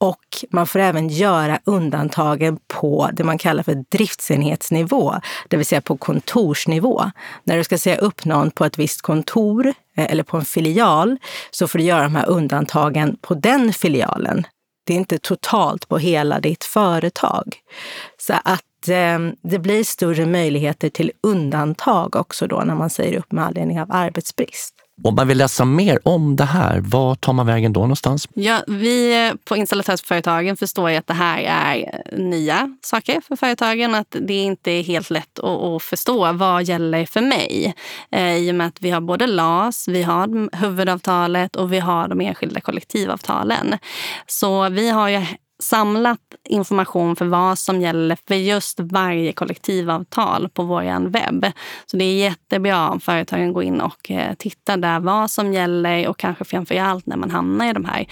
Och 0.00 0.44
man 0.50 0.66
får 0.66 0.78
även 0.78 1.08
göra 1.08 1.60
undantagen 1.64 2.58
på 2.68 3.10
det 3.12 3.24
man 3.24 3.38
kallar 3.38 3.62
för 3.62 3.84
driftsenhetsnivå, 3.90 5.14
det 5.48 5.56
vill 5.56 5.66
säga 5.66 5.80
på 5.80 5.96
kontorsnivå. 5.96 7.10
När 7.44 7.56
du 7.56 7.64
ska 7.64 7.78
säga 7.78 7.96
upp 7.96 8.24
någon 8.24 8.50
på 8.50 8.64
ett 8.64 8.78
visst 8.78 9.02
kontor 9.02 9.66
eh, 9.66 10.12
eller 10.12 10.22
på 10.22 10.36
en 10.36 10.44
filial 10.44 11.16
så 11.50 11.68
får 11.68 11.78
du 11.78 11.84
göra 11.84 12.02
de 12.02 12.14
här 12.14 12.28
undantagen 12.28 13.16
på 13.20 13.34
den 13.34 13.72
filialen. 13.72 14.46
Det 14.90 14.94
är 14.94 14.98
inte 14.98 15.18
totalt 15.18 15.88
på 15.88 15.98
hela 15.98 16.40
ditt 16.40 16.64
företag. 16.64 17.56
Så 18.18 18.34
att 18.44 18.88
eh, 18.88 19.18
det 19.42 19.58
blir 19.58 19.84
större 19.84 20.26
möjligheter 20.26 20.88
till 20.88 21.12
undantag 21.22 22.16
också 22.16 22.46
då 22.46 22.62
när 22.64 22.74
man 22.74 22.90
säger 22.90 23.18
upp 23.18 23.32
med 23.32 23.44
anledning 23.44 23.80
av 23.80 23.92
arbetsbrist. 23.92 24.74
Om 25.04 25.14
man 25.14 25.28
vill 25.28 25.38
läsa 25.38 25.64
mer 25.64 25.98
om 26.02 26.36
det 26.36 26.44
här, 26.44 26.80
var 26.80 27.14
tar 27.14 27.32
man 27.32 27.46
vägen 27.46 27.72
då 27.72 27.80
någonstans? 27.80 28.28
Ja, 28.34 28.62
vi 28.66 29.26
eh, 29.26 29.34
på 29.44 29.56
installatörsföretagen 29.56 30.56
förstår 30.56 30.90
ju 30.90 30.96
att 30.96 31.06
det 31.06 31.14
här 31.14 31.38
är 31.38 32.02
eh, 32.12 32.18
nya 32.18 32.76
saker 32.82 33.20
för 33.28 33.36
företagen. 33.36 33.94
Att 33.94 34.16
det 34.20 34.34
inte 34.34 34.70
är 34.70 34.82
helt 34.82 35.10
lätt 35.10 35.38
att, 35.38 35.44
att 35.44 35.82
förstå 35.82 36.32
vad 36.32 36.62
gäller 36.64 37.06
för 37.06 37.20
mig. 37.20 37.74
Eh, 38.12 38.36
I 38.36 38.50
och 38.50 38.54
med 38.54 38.66
att 38.66 38.82
vi 38.82 38.90
har 38.90 39.00
både 39.00 39.26
LAS, 39.26 39.88
vi 39.88 40.02
har 40.02 40.56
huvudavtalet 40.56 41.56
och 41.56 41.72
vi 41.72 41.78
har 41.78 42.08
de 42.08 42.20
enskilda 42.20 42.60
kollektivavtalen. 42.60 43.78
Så 44.26 44.68
vi 44.68 44.90
har 44.90 45.08
ju 45.08 45.26
samlat 45.60 46.18
information 46.48 47.16
för 47.16 47.26
vad 47.26 47.58
som 47.58 47.80
gäller 47.80 48.18
för 48.28 48.34
just 48.34 48.80
varje 48.80 49.32
kollektivavtal 49.32 50.48
på 50.48 50.62
vår 50.62 51.08
webb. 51.08 51.46
Så 51.86 51.96
det 51.96 52.04
är 52.04 52.14
jättebra 52.14 52.88
om 52.88 53.00
företagen 53.00 53.52
går 53.52 53.62
in 53.62 53.80
och 53.80 54.10
eh, 54.10 54.34
tittar 54.34 54.76
där 54.76 55.00
vad 55.00 55.30
som 55.30 55.52
gäller 55.52 56.08
och 56.08 56.18
kanske 56.18 56.44
framför 56.44 56.74
allt 56.74 57.06
när 57.06 57.16
man 57.16 57.30
hamnar 57.30 57.70
i 57.70 57.72
de 57.72 57.84
här 57.84 58.06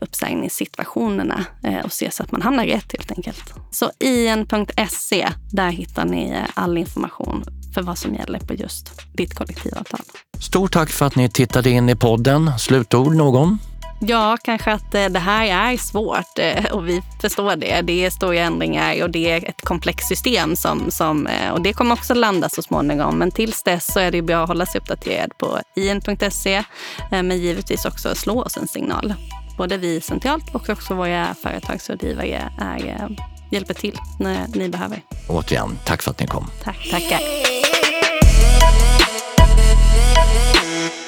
uppsägningssituationerna 0.00 1.44
eh, 1.62 1.84
och 1.84 1.92
ser 1.92 2.10
så 2.10 2.22
att 2.22 2.32
man 2.32 2.42
hamnar 2.42 2.64
rätt 2.64 2.92
helt 2.92 3.12
enkelt. 3.12 3.54
Så 3.70 3.90
in.se, 3.98 5.28
där 5.52 5.70
hittar 5.70 6.04
ni 6.04 6.30
eh, 6.30 6.38
all 6.54 6.78
information 6.78 7.44
för 7.74 7.82
vad 7.82 7.98
som 7.98 8.14
gäller 8.14 8.38
på 8.38 8.54
just 8.54 9.02
ditt 9.12 9.34
kollektivavtal. 9.34 10.00
Stort 10.40 10.72
tack 10.72 10.90
för 10.90 11.06
att 11.06 11.16
ni 11.16 11.28
tittade 11.28 11.70
in 11.70 11.88
i 11.88 11.96
podden. 11.96 12.58
Slutord 12.58 13.14
någon? 13.14 13.58
Ja, 14.06 14.36
kanske 14.42 14.72
att 14.72 14.94
eh, 14.94 15.06
det 15.06 15.18
här 15.18 15.72
är 15.72 15.76
svårt 15.76 16.38
eh, 16.38 16.64
och 16.72 16.88
vi 16.88 17.02
förstår 17.20 17.56
det. 17.56 17.82
Det 17.82 18.04
är 18.04 18.10
stora 18.10 18.40
ändringar 18.40 19.02
och 19.02 19.10
det 19.10 19.30
är 19.30 19.48
ett 19.48 19.62
komplext 19.62 20.08
system 20.08 20.56
som, 20.56 20.90
som, 20.90 21.26
eh, 21.26 21.50
och 21.52 21.62
det 21.62 21.72
kommer 21.72 21.94
också 21.94 22.14
landa 22.14 22.48
så 22.48 22.62
småningom. 22.62 23.18
Men 23.18 23.30
tills 23.30 23.62
dess 23.62 23.92
så 23.92 24.00
är 24.00 24.10
det 24.10 24.22
bra 24.22 24.42
att 24.42 24.48
hålla 24.48 24.66
sig 24.66 24.80
uppdaterad 24.80 25.38
på 25.38 25.58
in.se 25.76 26.62
men 27.10 27.38
givetvis 27.38 27.84
också 27.84 28.14
slå 28.14 28.42
oss 28.42 28.56
en 28.56 28.68
signal. 28.68 29.14
Både 29.58 29.76
vi 29.76 30.00
centralt 30.00 30.54
och 30.54 30.68
också 30.68 30.94
våra 30.94 31.34
företagsrådgivare 31.42 32.52
är, 32.60 33.08
hjälper 33.50 33.74
till 33.74 33.98
när 34.20 34.46
ni 34.54 34.68
behöver. 34.68 35.02
Återigen, 35.28 35.78
tack 35.84 36.02
för 36.02 36.10
att 36.10 36.20
ni 36.20 36.26
kom. 36.26 36.46
Tack, 36.64 36.90
tackar. 36.90 37.20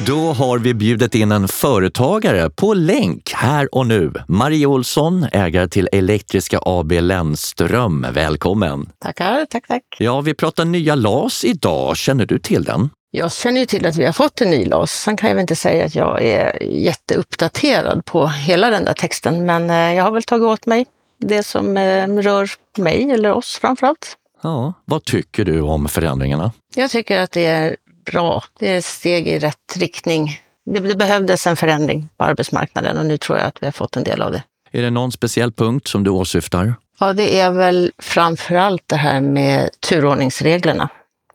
Då 0.07 0.33
har 0.33 0.59
vi 0.59 0.75
bjudit 0.75 1.15
in 1.15 1.33
en 1.33 1.49
företagare 1.49 2.51
på 2.51 2.75
länk 2.75 3.33
här 3.35 3.75
och 3.75 3.87
nu. 3.87 4.13
Marie 4.29 4.67
Olsson, 4.67 5.27
ägare 5.33 5.69
till 5.69 5.89
Elektriska 5.93 6.61
AB 6.63 6.93
Lennström. 6.93 8.07
Välkommen! 8.13 8.89
Tackar, 8.99 9.47
tack, 9.51 9.67
tack. 9.67 9.83
Ja, 9.99 10.21
vi 10.21 10.35
pratar 10.35 10.65
nya 10.65 10.95
LAS 10.95 11.45
idag. 11.45 11.97
Känner 11.97 12.27
du 12.27 12.39
till 12.39 12.65
den? 12.65 12.91
Jag 13.11 13.33
känner 13.33 13.61
ju 13.61 13.67
till 13.67 13.87
att 13.87 13.97
vi 13.97 14.05
har 14.05 14.13
fått 14.13 14.41
en 14.41 14.51
ny 14.51 14.65
LAS. 14.65 14.93
Sen 14.93 15.17
kan 15.17 15.29
jag 15.29 15.35
väl 15.35 15.41
inte 15.41 15.57
säga 15.57 15.85
att 15.85 15.95
jag 15.95 16.23
är 16.23 16.63
jätteuppdaterad 16.63 18.05
på 18.05 18.27
hela 18.27 18.71
den 18.71 18.85
där 18.85 18.95
texten, 18.95 19.47
men 19.47 19.71
eh, 19.71 19.95
jag 19.95 20.05
har 20.05 20.11
väl 20.11 20.23
tagit 20.23 20.45
åt 20.45 20.67
mig 20.67 20.87
det 21.21 21.43
som 21.43 21.77
eh, 21.77 22.09
rör 22.09 22.51
mig 22.79 23.11
eller 23.11 23.33
oss 23.33 23.59
framförallt. 23.61 24.17
Ja, 24.43 24.73
vad 24.85 25.05
tycker 25.05 25.45
du 25.45 25.61
om 25.61 25.89
förändringarna? 25.89 26.53
Jag 26.75 26.91
tycker 26.91 27.21
att 27.21 27.31
det 27.31 27.47
är 27.47 27.77
bra. 28.05 28.45
Det 28.59 28.69
är 28.69 28.79
ett 28.79 28.85
steg 28.85 29.29
i 29.29 29.39
rätt 29.39 29.77
riktning. 29.77 30.41
Det, 30.67 30.81
det 30.81 30.97
behövdes 30.97 31.47
en 31.47 31.57
förändring 31.57 32.09
på 32.17 32.25
arbetsmarknaden 32.25 32.99
och 32.99 33.07
nu 33.07 33.19
tror 33.19 33.39
jag 33.39 33.47
att 33.47 33.63
vi 33.63 33.67
har 33.67 33.73
fått 33.73 33.97
en 33.97 34.05
del 34.05 34.23
av 34.23 34.33
det. 34.33 34.43
Är 34.71 34.83
det 34.83 34.91
någon 34.91 35.13
speciell 35.13 35.53
punkt 35.53 35.89
som 35.89 36.05
du 36.05 36.11
åsyftar? 36.11 36.75
Ja, 37.01 37.13
det 37.13 37.41
är 37.41 37.51
väl 37.51 37.93
framför 37.99 38.55
allt 38.55 38.83
det 38.87 38.97
här 38.97 39.21
med 39.21 39.71
turordningsreglerna. 39.81 40.89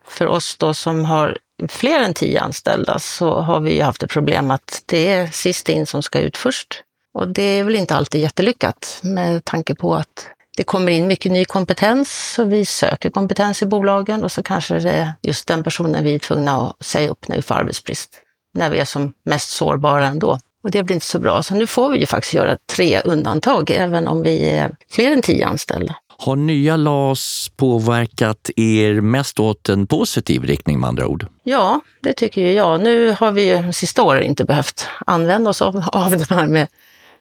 För 0.08 0.27
oss 0.27 0.58
då 0.58 0.73
som 0.73 1.05
har 1.05 1.38
fler 1.67 1.99
än 1.99 2.13
tio 2.13 2.41
anställda 2.41 2.99
så 2.99 3.39
har 3.39 3.60
vi 3.60 3.79
haft 3.79 4.03
ett 4.03 4.12
problem 4.12 4.51
att 4.51 4.84
det 4.86 5.08
är 5.12 5.27
sist 5.27 5.69
in 5.69 5.86
som 5.86 6.03
ska 6.03 6.19
ut 6.19 6.38
först. 6.38 6.84
Och 7.13 7.27
det 7.27 7.43
är 7.43 7.63
väl 7.63 7.75
inte 7.75 7.95
alltid 7.95 8.21
jättelyckat 8.21 8.99
med 9.03 9.45
tanke 9.45 9.75
på 9.75 9.95
att 9.95 10.27
det 10.60 10.63
kommer 10.63 10.91
in 10.91 11.08
mycket 11.08 11.32
ny 11.32 11.45
kompetens 11.45 12.36
och 12.39 12.54
vi 12.54 12.65
söker 12.65 13.10
kompetens 13.10 13.62
i 13.62 13.65
bolagen 13.65 14.24
och 14.24 14.32
så 14.32 14.43
kanske 14.43 14.80
det 14.80 14.91
är 14.91 15.13
just 15.22 15.48
den 15.48 15.63
personen 15.63 16.04
vi 16.04 16.15
är 16.15 16.19
tvungna 16.19 16.58
att 16.58 16.86
säga 16.86 17.10
upp 17.10 17.28
när 17.28 17.36
vi 17.36 17.41
får 17.41 17.56
arbetsbrist. 17.56 18.10
När 18.54 18.69
vi 18.69 18.80
är 18.80 18.86
som 18.86 19.13
mest 19.26 19.50
sårbara 19.50 20.08
ändå. 20.08 20.39
Och 20.63 20.72
det 20.72 20.84
blir 20.84 20.93
inte 20.93 21.06
så 21.06 21.19
bra. 21.19 21.43
Så 21.43 21.56
nu 21.56 21.67
får 21.67 21.89
vi 21.89 22.00
ju 22.00 22.06
faktiskt 22.06 22.34
göra 22.34 22.58
tre 22.76 23.02
undantag, 23.02 23.72
även 23.72 24.08
om 24.08 24.22
vi 24.22 24.50
är 24.50 24.76
fler 24.91 25.12
än 25.12 25.22
tio 25.22 25.48
anställda. 25.48 25.95
Har 26.17 26.36
nya 26.36 26.78
LAS 26.78 27.52
påverkat 27.56 28.50
er 28.56 29.02
mest 29.02 29.39
åt 29.39 29.69
en 29.69 29.88
positiv 29.88 30.43
riktning 30.43 30.80
med 30.80 30.88
andra 30.88 31.08
ord? 31.08 31.26
Ja, 31.43 31.82
det 32.02 32.13
tycker 32.13 32.52
jag. 32.52 32.82
Nu 32.82 33.15
har 33.19 33.32
vi 33.32 33.56
ju 33.56 33.74
sista 33.74 34.04
året 34.04 34.26
inte 34.26 34.45
behövt 34.45 34.88
använda 35.06 35.50
oss 35.50 35.62
av, 35.62 35.84
av 35.91 36.12
det 36.12 36.30
här 36.30 36.48
med 36.48 36.67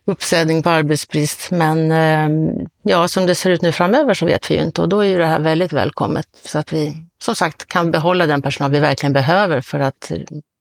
uppsägning 0.08 0.62
på 0.62 0.70
arbetsbrist. 0.70 1.50
Men 1.50 1.92
ehm, 1.92 2.50
ja, 2.82 3.08
som 3.08 3.26
det 3.26 3.34
ser 3.34 3.50
ut 3.50 3.62
nu 3.62 3.72
framöver 3.72 4.14
så 4.14 4.26
vet 4.26 4.50
vi 4.50 4.54
ju 4.54 4.62
inte 4.62 4.82
och 4.82 4.88
då 4.88 5.00
är 5.00 5.08
ju 5.08 5.18
det 5.18 5.26
här 5.26 5.40
väldigt 5.40 5.72
välkommet 5.72 6.26
så 6.44 6.58
att 6.58 6.72
vi 6.72 6.96
som 7.22 7.36
sagt 7.36 7.66
kan 7.66 7.90
behålla 7.90 8.26
den 8.26 8.42
personal 8.42 8.70
vi 8.70 8.80
verkligen 8.80 9.12
behöver 9.12 9.60
för 9.60 9.80
att 9.80 10.12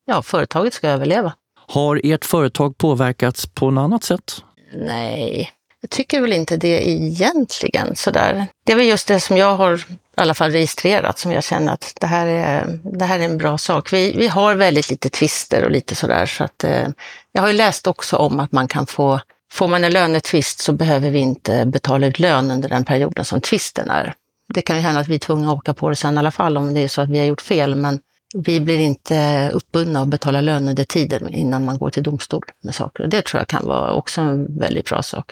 ja, 0.05 0.21
företaget 0.21 0.73
ska 0.73 0.89
överleva. 0.89 1.33
Har 1.67 2.01
ert 2.03 2.25
företag 2.25 2.77
påverkats 2.77 3.47
på 3.47 3.71
något 3.71 3.81
annat 3.81 4.03
sätt? 4.03 4.43
Nej, 4.73 5.51
jag 5.81 5.89
tycker 5.89 6.21
väl 6.21 6.33
inte 6.33 6.57
det 6.57 6.89
egentligen 6.89 7.95
sådär. 7.95 8.47
Det 8.65 8.71
är 8.71 8.75
väl 8.75 8.86
just 8.86 9.07
det 9.07 9.19
som 9.19 9.38
jag 9.38 9.55
har 9.55 9.75
i 10.17 10.21
alla 10.21 10.33
fall 10.33 10.51
registrerat 10.51 11.19
som 11.19 11.31
jag 11.31 11.43
känner 11.43 11.73
att 11.73 11.93
det 11.99 12.07
här 12.07 12.27
är, 12.27 12.79
det 12.83 13.05
här 13.05 13.19
är 13.19 13.23
en 13.23 13.38
bra 13.38 13.57
sak. 13.57 13.93
Vi, 13.93 14.17
vi 14.17 14.27
har 14.27 14.55
väldigt 14.55 14.89
lite 14.89 15.10
tvister 15.10 15.63
och 15.63 15.71
lite 15.71 15.95
sådär 15.95 16.25
så 16.25 16.43
att 16.43 16.63
eh, 16.63 16.88
jag 17.31 17.41
har 17.41 17.47
ju 17.47 17.53
läst 17.53 17.88
också 17.88 18.15
om 18.15 18.39
att 18.39 18.51
man 18.51 18.67
kan 18.67 18.86
få 18.86 19.19
Får 19.51 19.67
man 19.67 19.83
en 19.83 19.93
lönetvist 19.93 20.60
så 20.60 20.73
behöver 20.73 21.10
vi 21.10 21.19
inte 21.19 21.65
betala 21.65 22.07
ut 22.07 22.19
lön 22.19 22.51
under 22.51 22.69
den 22.69 22.86
perioden 22.86 23.25
som 23.25 23.41
tvisten 23.41 23.89
är. 23.89 24.13
Det 24.53 24.62
kan 24.62 24.75
ju 24.75 24.81
hända 24.81 25.01
att 25.01 25.07
vi 25.07 25.15
är 25.15 25.19
tvungna 25.19 25.51
att 25.51 25.57
åka 25.57 25.73
på 25.73 25.89
det 25.89 25.95
sen 25.95 26.15
i 26.15 26.17
alla 26.17 26.31
fall 26.31 26.57
om 26.57 26.73
det 26.73 26.79
är 26.79 26.88
så 26.88 27.01
att 27.01 27.10
vi 27.10 27.19
har 27.19 27.25
gjort 27.25 27.41
fel, 27.41 27.75
men 27.75 27.99
vi 28.33 28.60
blir 28.60 28.79
inte 28.79 29.49
uppbundna 29.53 30.01
att 30.01 30.07
betala 30.07 30.41
lön 30.41 30.67
under 30.67 30.83
tiden 30.83 31.33
innan 31.33 31.65
man 31.65 31.77
går 31.77 31.89
till 31.89 32.03
domstol 32.03 32.43
med 32.63 32.75
saker. 32.75 33.07
Det 33.07 33.21
tror 33.21 33.41
jag 33.41 33.47
kan 33.47 33.65
vara 33.65 33.93
också 33.93 34.21
en 34.21 34.60
väldigt 34.60 34.89
bra 34.89 35.03
sak. 35.03 35.31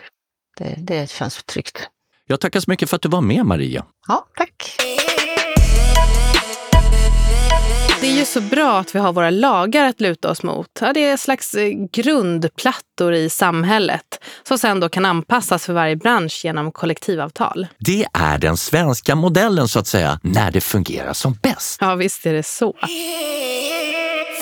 Det, 0.58 0.75
det 0.78 1.10
känns 1.10 1.43
tryggt. 1.43 1.89
Jag 2.28 2.39
tackar 2.39 2.60
så 2.60 2.71
mycket 2.71 2.89
för 2.89 2.95
att 2.95 3.01
du 3.01 3.10
var 3.10 3.21
med 3.21 3.45
Maria. 3.45 3.86
Ja, 4.08 4.28
tack. 4.38 4.78
Det 8.02 8.08
är 8.08 8.18
ju 8.18 8.26
så 8.26 8.42
bra 8.42 8.80
att 8.80 8.96
vi 8.96 9.00
har 9.00 9.14
våra 9.14 9.30
lagar 9.30 9.86
att 9.86 10.02
luta 10.02 10.30
oss 10.30 10.44
mot. 10.44 10.68
Ja, 10.82 10.94
det 10.94 11.06
är 11.06 11.18
slags 11.18 11.54
eh, 11.54 11.70
grundplattor 11.92 13.14
i 13.14 13.30
samhället 13.30 14.24
som 14.44 14.58
sen 14.58 14.80
då 14.80 14.90
kan 14.90 15.06
anpassas 15.06 15.66
för 15.66 15.74
varje 15.74 15.96
bransch 15.96 16.42
genom 16.44 16.72
kollektivavtal. 16.72 17.68
Det 17.80 18.06
är 18.14 18.38
den 18.38 18.58
svenska 18.58 19.16
modellen 19.16 19.68
så 19.68 19.80
att 19.80 19.88
säga, 19.88 20.20
när 20.24 20.52
det 20.52 20.62
fungerar 20.62 21.14
som 21.14 21.34
bäst. 21.34 21.78
Ja, 21.82 21.96
visst 21.96 22.26
är 22.26 22.34
det 22.34 22.44
så. 22.44 22.74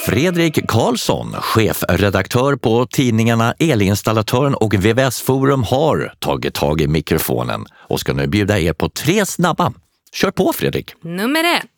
Fredrik 0.05 0.67
Karlsson, 0.67 1.33
chefredaktör 1.33 2.55
på 2.55 2.85
tidningarna 2.85 3.53
Elinstallatören 3.59 4.55
och 4.55 4.73
VVS 4.73 5.21
Forum 5.21 5.63
har 5.63 6.13
tagit 6.19 6.53
tag 6.53 6.81
i 6.81 6.87
mikrofonen 6.87 7.65
och 7.73 7.99
ska 7.99 8.13
nu 8.13 8.27
bjuda 8.27 8.59
er 8.59 8.73
på 8.73 8.89
tre 8.89 9.25
snabba. 9.25 9.73
Kör 10.13 10.31
på 10.31 10.53
Fredrik! 10.53 10.93
Nummer 11.03 11.43
ett. 11.43 11.72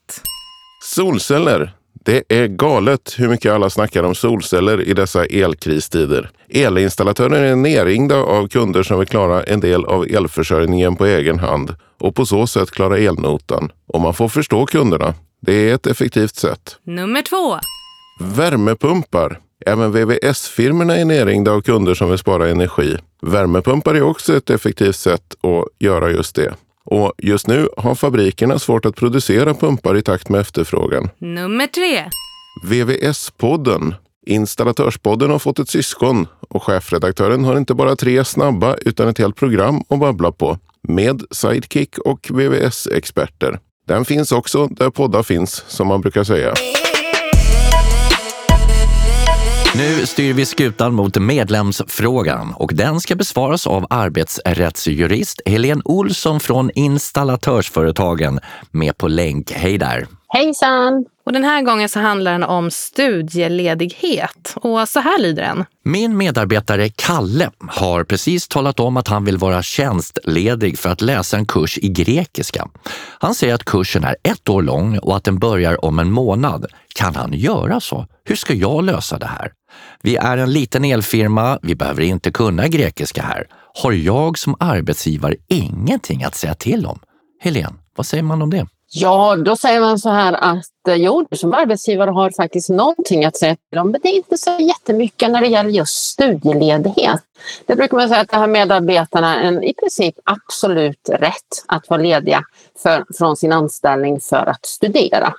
Solceller. 0.86 1.72
Det 2.06 2.24
är 2.30 2.48
galet 2.48 3.16
hur 3.18 3.30
mycket 3.30 3.52
alla 3.52 3.70
snackar 3.70 4.04
om 4.04 4.16
solceller 4.16 4.82
i 4.82 4.94
dessa 4.94 5.26
elkristider. 5.26 6.30
Elinstallatörer 6.50 7.44
är 7.44 7.56
nerringda 7.56 8.16
av 8.16 8.48
kunder 8.48 8.84
som 8.84 9.00
vill 9.00 9.08
klara 9.08 9.44
en 9.44 9.60
del 9.60 9.86
av 9.86 10.06
elförsörjningen 10.06 10.96
på 10.96 11.06
egen 11.06 11.40
hand 11.40 11.76
och 12.00 12.16
på 12.16 12.26
så 12.26 12.48
sätt 12.48 12.72
klara 12.72 12.98
elnotan. 12.98 13.72
Och 13.88 14.02
man 14.02 14.14
får 14.14 14.30
förstå 14.30 14.66
kunderna. 14.66 15.14
Det 15.42 15.70
är 15.70 15.76
ett 15.76 15.88
effektivt 15.88 16.36
sätt. 16.36 16.78
Nummer 16.84 17.22
två. 17.22 17.60
Värmepumpar. 18.36 19.40
Även 19.66 19.92
VVS-firmorna 19.92 20.98
är 20.98 21.06
nerringda 21.06 21.52
av 21.52 21.62
kunder 21.62 21.94
som 21.94 22.10
vill 22.10 22.20
spara 22.20 22.50
energi. 22.50 22.98
Värmepumpar 23.22 23.96
är 23.96 24.02
också 24.02 24.38
ett 24.38 24.50
effektivt 24.50 24.96
sätt 24.96 25.36
att 25.42 25.66
göra 25.80 26.12
just 26.12 26.36
det. 26.36 26.54
Och 26.86 27.14
just 27.18 27.48
nu 27.48 27.70
har 27.78 27.96
fabrikerna 27.96 28.60
svårt 28.60 28.86
att 28.86 28.96
producera 28.96 29.54
pumpar 29.54 29.98
i 29.98 30.02
takt 30.02 30.30
med 30.30 30.42
efterfrågan. 30.42 31.10
Nummer 31.18 31.68
tre. 31.68 32.04
VVS-podden. 32.64 33.96
Installatörspodden 34.28 35.32
har 35.32 35.40
fått 35.40 35.60
ett 35.60 35.70
syskon 35.70 36.28
och 36.50 36.64
chefredaktören 36.64 37.46
har 37.46 37.58
inte 37.58 37.74
bara 37.74 37.96
tre 37.96 38.26
snabba 38.26 38.76
utan 38.76 39.08
ett 39.08 39.18
helt 39.18 39.36
program 39.36 39.82
att 39.90 40.00
babbla 40.00 40.32
på 40.32 40.58
med 40.88 41.24
sidekick 41.32 41.98
och 41.98 42.28
VVS-experter. 42.32 43.60
Den 43.88 44.06
finns 44.06 44.32
också 44.32 44.68
där 44.68 44.90
poddar 44.90 45.24
finns, 45.24 45.64
som 45.68 45.88
man 45.88 46.02
brukar 46.02 46.24
säga. 46.24 46.54
Styr 50.16 50.34
vi 50.34 50.46
skutan 50.46 50.94
mot 50.94 51.18
medlemsfrågan 51.18 52.54
och 52.54 52.72
den 52.74 53.00
ska 53.00 53.16
besvaras 53.16 53.68
av 53.68 53.88
arbetsrättsjurist 53.90 55.42
Helene 55.46 55.82
Olsson 55.86 56.40
från 56.40 56.72
Installatörsföretagen 56.76 58.40
med 58.72 58.98
på 58.98 59.08
länk. 59.08 59.52
Hej 59.52 59.78
där! 59.78 60.08
Hejsan! 60.28 61.06
Och 61.26 61.34
den 61.34 61.44
här 61.44 61.62
gången 61.62 61.90
så 61.90 62.00
handlar 62.00 62.32
den 62.32 62.44
om 62.44 62.72
studieledighet. 62.72 64.54
Och 64.56 64.90
så 64.90 65.00
här 65.00 65.20
lyder 65.20 65.44
den. 65.44 65.66
Min 65.84 66.18
medarbetare 66.18 66.90
Kalle 66.90 67.52
har 67.70 68.04
precis 68.04 68.48
talat 68.48 68.80
om 68.80 68.98
att 68.98 69.08
han 69.08 69.26
vill 69.26 69.38
vara 69.38 69.62
tjänstledig 69.62 70.80
för 70.80 70.90
att 70.90 71.02
läsa 71.02 71.38
en 71.38 71.46
kurs 71.46 71.78
i 71.78 71.90
grekiska. 71.90 72.68
Han 73.20 73.36
säger 73.36 73.54
att 73.54 73.66
kursen 73.66 74.04
är 74.04 74.16
ett 74.24 74.50
år 74.50 74.62
lång 74.62 74.98
och 74.98 75.16
att 75.16 75.24
den 75.24 75.40
börjar 75.40 75.86
om 75.86 76.00
en 76.00 76.12
månad. 76.12 76.66
Kan 76.96 77.16
han 77.16 77.34
göra 77.34 77.80
så? 77.80 78.08
Hur 78.28 78.36
ska 78.36 78.54
jag 78.54 78.84
lösa 78.84 79.18
det 79.18 79.26
här? 79.26 79.52
Vi 80.02 80.16
är 80.16 80.38
en 80.38 80.52
liten 80.52 80.86
elfirma, 80.86 81.60
vi 81.62 81.76
behöver 81.76 82.02
inte 82.02 82.32
kunna 82.32 82.68
grekiska 82.68 83.22
här. 83.22 83.48
Har 83.84 83.92
jag 83.92 84.38
som 84.38 84.56
arbetsgivare 84.60 85.36
ingenting 85.48 86.24
att 86.24 86.36
säga 86.36 86.54
till 86.54 86.86
om? 86.86 87.00
Helene, 87.40 87.76
vad 87.96 88.06
säger 88.06 88.24
man 88.24 88.42
om 88.42 88.50
det? 88.50 88.68
Ja, 88.98 89.36
då 89.36 89.56
säger 89.56 89.80
man 89.80 90.00
så 90.00 90.10
här 90.10 90.34
att 90.34 90.88
eh, 90.88 90.96
jo, 90.96 91.28
du 91.30 91.38
som 91.38 91.54
arbetsgivare 91.54 92.12
har 92.12 92.32
faktiskt 92.32 92.70
någonting 92.70 93.26
att 93.26 93.38
säga 93.38 93.56
till 93.70 93.80
om, 93.80 93.92
men 93.92 94.02
det 94.04 94.10
är 94.10 94.16
inte 94.16 94.38
så 94.38 94.58
jättemycket 94.60 95.32
när 95.32 95.42
det 95.42 95.48
gäller 95.48 95.70
just 95.70 95.94
studieledighet. 95.94 97.22
Det 97.66 97.76
brukar 97.76 97.98
man 97.98 98.10
säga 98.10 98.22
att 98.22 98.30
det 98.30 98.38
har 98.38 98.48
medarbetarna 98.48 99.42
en 99.42 99.64
i 99.64 99.74
princip 99.74 100.16
absolut 100.24 101.10
rätt 101.10 101.64
att 101.68 101.90
vara 101.90 102.02
lediga 102.02 102.44
för, 102.84 103.06
från 103.18 103.38
sin 103.38 103.52
anställning 103.52 104.20
för 104.20 104.46
att 104.46 104.66
studera. 104.66 105.34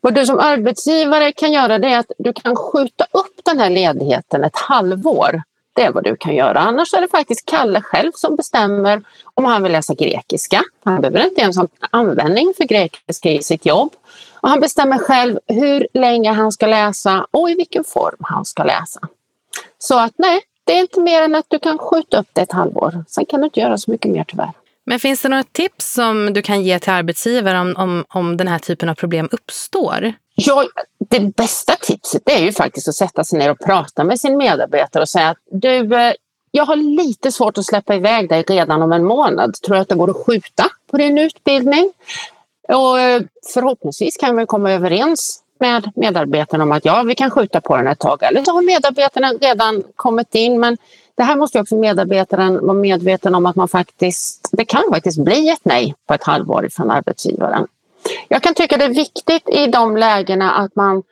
Vad 0.00 0.14
du 0.14 0.26
som 0.26 0.38
arbetsgivare 0.38 1.32
kan 1.32 1.52
göra 1.52 1.78
det 1.78 1.88
är 1.88 1.98
att 1.98 2.12
du 2.18 2.32
kan 2.32 2.56
skjuta 2.56 3.06
upp 3.10 3.40
den 3.44 3.58
här 3.58 3.70
ledigheten 3.70 4.44
ett 4.44 4.56
halvår. 4.56 5.42
Det 5.72 5.82
är 5.82 5.92
vad 5.92 6.04
du 6.04 6.16
kan 6.16 6.34
göra. 6.34 6.58
Annars 6.58 6.94
är 6.94 7.00
det 7.00 7.08
faktiskt 7.08 7.46
Kalle 7.46 7.82
själv 7.82 8.12
som 8.14 8.36
bestämmer 8.36 9.02
om 9.34 9.44
han 9.44 9.62
vill 9.62 9.72
läsa 9.72 9.94
grekiska. 9.94 10.62
Han 10.84 11.00
behöver 11.00 11.24
inte 11.24 11.40
ens 11.40 11.56
ha 11.56 11.66
användning 11.90 12.52
för 12.56 12.64
grekiska 12.64 13.30
i 13.30 13.42
sitt 13.42 13.66
jobb. 13.66 13.92
Och 14.40 14.48
han 14.48 14.60
bestämmer 14.60 14.98
själv 14.98 15.38
hur 15.46 15.88
länge 15.94 16.32
han 16.32 16.52
ska 16.52 16.66
läsa 16.66 17.26
och 17.30 17.50
i 17.50 17.54
vilken 17.54 17.84
form 17.84 18.18
han 18.20 18.44
ska 18.44 18.64
läsa. 18.64 19.00
Så 19.78 19.98
att 19.98 20.12
nej, 20.16 20.40
det 20.64 20.72
är 20.72 20.80
inte 20.80 21.00
mer 21.00 21.22
än 21.22 21.34
att 21.34 21.46
du 21.48 21.58
kan 21.58 21.78
skjuta 21.78 22.18
upp 22.18 22.28
det 22.32 22.40
ett 22.40 22.52
halvår. 22.52 23.04
Sen 23.08 23.26
kan 23.26 23.40
du 23.40 23.44
inte 23.44 23.60
göra 23.60 23.78
så 23.78 23.90
mycket 23.90 24.12
mer 24.12 24.24
tyvärr. 24.24 24.52
Men 24.88 25.00
finns 25.00 25.22
det 25.22 25.28
några 25.28 25.44
tips 25.44 25.92
som 25.92 26.32
du 26.32 26.42
kan 26.42 26.62
ge 26.62 26.78
till 26.78 26.92
arbetsgivare 26.92 27.60
om, 27.60 27.74
om, 27.76 28.04
om 28.08 28.36
den 28.36 28.48
här 28.48 28.58
typen 28.58 28.88
av 28.88 28.94
problem 28.94 29.28
uppstår? 29.32 30.12
Ja, 30.34 30.64
det 31.10 31.20
bästa 31.20 31.76
tipset 31.80 32.22
är 32.28 32.38
ju 32.38 32.52
faktiskt 32.52 32.88
att 32.88 32.94
sätta 32.94 33.24
sig 33.24 33.38
ner 33.38 33.50
och 33.50 33.58
prata 33.58 34.04
med 34.04 34.20
sin 34.20 34.36
medarbetare 34.36 35.02
och 35.02 35.08
säga 35.08 35.28
att 35.28 35.38
du, 35.50 35.94
eh, 35.94 36.12
jag 36.50 36.64
har 36.64 36.76
lite 36.76 37.32
svårt 37.32 37.58
att 37.58 37.66
släppa 37.66 37.94
iväg 37.94 38.28
dig 38.28 38.42
redan 38.42 38.82
om 38.82 38.92
en 38.92 39.04
månad. 39.04 39.54
Tror 39.54 39.74
du 39.74 39.80
att 39.80 39.88
det 39.88 39.94
går 39.94 40.10
att 40.10 40.26
skjuta 40.26 40.64
på 40.90 40.96
din 40.96 41.18
utbildning? 41.18 41.92
Och 42.68 43.00
eh, 43.00 43.22
förhoppningsvis 43.54 44.16
kan 44.16 44.36
vi 44.36 44.46
komma 44.46 44.72
överens 44.72 45.42
med 45.60 45.92
medarbetarna 45.96 46.64
om 46.64 46.72
att 46.72 46.84
ja, 46.84 47.02
vi 47.02 47.14
kan 47.14 47.30
skjuta 47.30 47.60
på 47.60 47.76
den 47.76 47.86
ett 47.86 47.98
tag. 47.98 48.22
Eller 48.22 48.44
så 48.44 48.52
har 48.52 48.62
medarbetarna 48.62 49.32
redan 49.32 49.82
kommit 49.96 50.34
in, 50.34 50.60
men 50.60 50.76
det 51.18 51.24
här 51.24 51.36
måste 51.36 51.60
också 51.60 51.76
medarbetaren 51.76 52.66
vara 52.66 52.78
medveten 52.78 53.34
om 53.34 53.46
att 53.46 53.56
man 53.56 53.68
faktiskt, 53.68 54.48
det 54.52 54.64
kan 54.64 54.82
faktiskt 54.90 55.18
bli 55.18 55.48
ett 55.48 55.64
nej 55.64 55.94
på 56.06 56.14
ett 56.14 56.24
halvår 56.24 56.68
från 56.72 56.90
arbetsgivaren. 56.90 57.66
Jag 58.28 58.42
kan 58.42 58.54
tycka 58.54 58.76
det 58.76 58.84
är 58.84 58.94
viktigt 58.94 59.48
i 59.48 59.66
de 59.66 59.96
lägena 59.96 60.50
att 60.50 60.76
man 60.76 61.02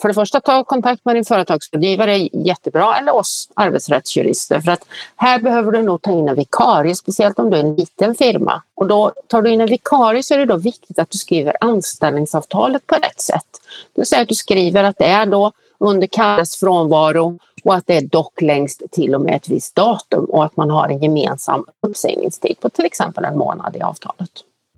för 0.00 0.08
det 0.08 0.14
första 0.14 0.40
tar 0.40 0.64
kontakt 0.64 1.04
med 1.04 1.16
din 1.16 1.24
företagsrådgivare, 1.24 2.18
jättebra, 2.18 2.96
eller 2.98 3.14
oss 3.14 3.48
arbetsrättsjurister. 3.54 4.60
För 4.60 4.72
att 4.72 4.84
här 5.16 5.38
behöver 5.38 5.72
du 5.72 5.82
nog 5.82 6.02
ta 6.02 6.10
in 6.10 6.28
en 6.28 6.36
vikarie, 6.36 6.94
speciellt 6.94 7.38
om 7.38 7.50
du 7.50 7.56
är 7.56 7.60
en 7.60 7.74
liten 7.74 8.14
firma. 8.14 8.62
Och 8.74 8.86
då 8.86 9.12
tar 9.26 9.42
du 9.42 9.50
in 9.50 9.60
en 9.60 9.68
vikarie 9.68 10.22
så 10.22 10.34
är 10.34 10.38
det 10.38 10.46
då 10.46 10.56
viktigt 10.56 10.98
att 10.98 11.10
du 11.10 11.18
skriver 11.18 11.56
anställningsavtalet 11.60 12.86
på 12.86 12.94
rätt 12.94 13.20
sätt. 13.20 13.46
Det 13.94 14.00
vill 14.00 14.06
säga 14.06 14.22
att 14.22 14.28
du 14.28 14.34
skriver 14.34 14.84
att 14.84 14.98
det 14.98 15.06
är 15.06 15.26
då 15.26 15.52
under 15.78 16.06
Kalles 16.06 16.56
frånvaro 16.56 17.38
och 17.68 17.74
att 17.74 17.86
det 17.86 17.96
är 17.96 18.02
dock 18.02 18.40
längst 18.40 18.82
till 18.92 19.14
och 19.14 19.20
med 19.20 19.34
ett 19.34 19.48
visst 19.48 19.74
datum 19.74 20.24
och 20.24 20.44
att 20.44 20.56
man 20.56 20.70
har 20.70 20.88
en 20.88 21.02
gemensam 21.02 21.64
uppsägningstid 21.86 22.60
på 22.60 22.70
till 22.70 22.84
exempel 22.84 23.24
en 23.24 23.38
månad 23.38 23.76
i 23.76 23.80
avtalet. 23.80 24.30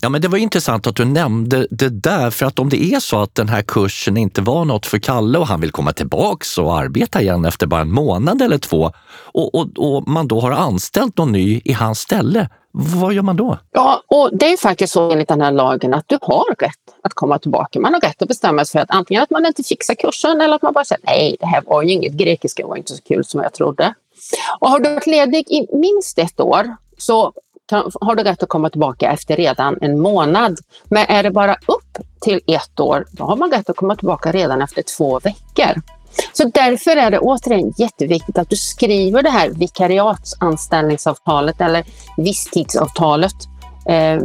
Ja, 0.03 0.09
men 0.09 0.21
det 0.21 0.29
var 0.29 0.39
intressant 0.39 0.87
att 0.87 0.97
du 0.97 1.05
nämnde 1.05 1.67
det 1.71 1.89
där, 1.89 2.31
för 2.31 2.47
att 2.47 2.59
om 2.59 2.69
det 2.69 2.85
är 2.85 3.01
så 3.01 3.23
att 3.23 3.35
den 3.35 3.49
här 3.49 3.63
kursen 3.63 4.17
inte 4.17 4.43
var 4.43 4.65
något 4.65 4.87
för 4.87 4.99
Kalle 4.99 5.39
och 5.39 5.47
han 5.47 5.61
vill 5.61 5.71
komma 5.71 5.93
tillbaks 5.93 6.59
och 6.59 6.79
arbeta 6.79 7.21
igen 7.21 7.45
efter 7.45 7.67
bara 7.67 7.81
en 7.81 7.93
månad 7.93 8.43
eller 8.43 8.59
två 8.59 8.93
och, 9.33 9.55
och, 9.55 9.69
och 9.79 10.09
man 10.09 10.29
då 10.29 10.41
har 10.41 10.51
anställt 10.51 11.19
någon 11.19 11.33
ny 11.33 11.61
i 11.65 11.73
hans 11.73 11.99
ställe, 11.99 12.49
vad 12.73 13.13
gör 13.13 13.23
man 13.23 13.37
då? 13.37 13.59
Ja, 13.73 14.03
och 14.07 14.31
det 14.33 14.53
är 14.53 14.57
faktiskt 14.57 14.93
så 14.93 15.11
enligt 15.11 15.29
den 15.29 15.41
här 15.41 15.53
lagen 15.53 15.95
att 15.95 16.05
du 16.07 16.19
har 16.23 16.55
rätt 16.59 16.90
att 17.03 17.15
komma 17.15 17.39
tillbaka. 17.39 17.81
Man 17.81 17.95
har 17.95 18.01
rätt 18.01 18.23
att 18.23 18.29
bestämma 18.29 18.65
sig 18.65 18.73
för 18.73 18.79
att 18.79 18.91
antingen 18.91 19.23
att 19.23 19.31
man 19.31 19.47
inte 19.47 19.63
fixar 19.63 19.95
kursen 19.95 20.41
eller 20.41 20.55
att 20.55 20.63
man 20.63 20.73
bara 20.73 20.85
säger 20.85 21.03
nej, 21.05 21.37
det 21.41 21.47
här 21.47 21.63
var 21.67 21.83
ju 21.83 21.93
inget, 21.93 22.13
grekiska 22.13 22.67
var 22.67 22.77
inte 22.77 22.97
så 22.97 23.03
kul 23.03 23.25
som 23.25 23.41
jag 23.41 23.53
trodde. 23.53 23.95
Och 24.61 24.69
har 24.69 24.81
du 24.81 24.95
varit 24.95 25.07
ledig 25.07 25.51
i 25.51 25.77
minst 25.77 26.19
ett 26.19 26.41
år 26.41 26.77
så 26.99 27.33
kan, 27.69 27.91
har 28.01 28.15
du 28.15 28.23
rätt 28.23 28.43
att 28.43 28.49
komma 28.49 28.71
tillbaka 28.71 29.13
efter 29.13 29.37
redan 29.37 29.79
en 29.81 30.01
månad. 30.01 30.59
Men 30.85 31.07
är 31.09 31.23
det 31.23 31.31
bara 31.31 31.55
upp 31.55 31.99
till 32.21 32.41
ett 32.47 32.81
år, 32.81 33.07
då 33.11 33.25
har 33.25 33.37
man 33.37 33.51
rätt 33.51 33.71
att 33.71 33.77
komma 33.77 33.97
tillbaka 33.97 34.33
redan 34.33 34.63
efter 34.63 34.83
två 34.97 35.19
veckor. 35.19 35.83
Så 36.33 36.45
därför 36.45 36.97
är 36.97 37.11
det 37.11 37.19
återigen 37.19 37.73
jätteviktigt 37.79 38.39
att 38.39 38.51
du 38.51 38.57
skriver 38.57 39.23
det 39.23 39.31
här 39.31 39.51
vikariatsanställningsavtalet 39.51 41.61
eller 41.61 41.85
visstidsavtalet 42.17 43.35
eh, 43.89 44.19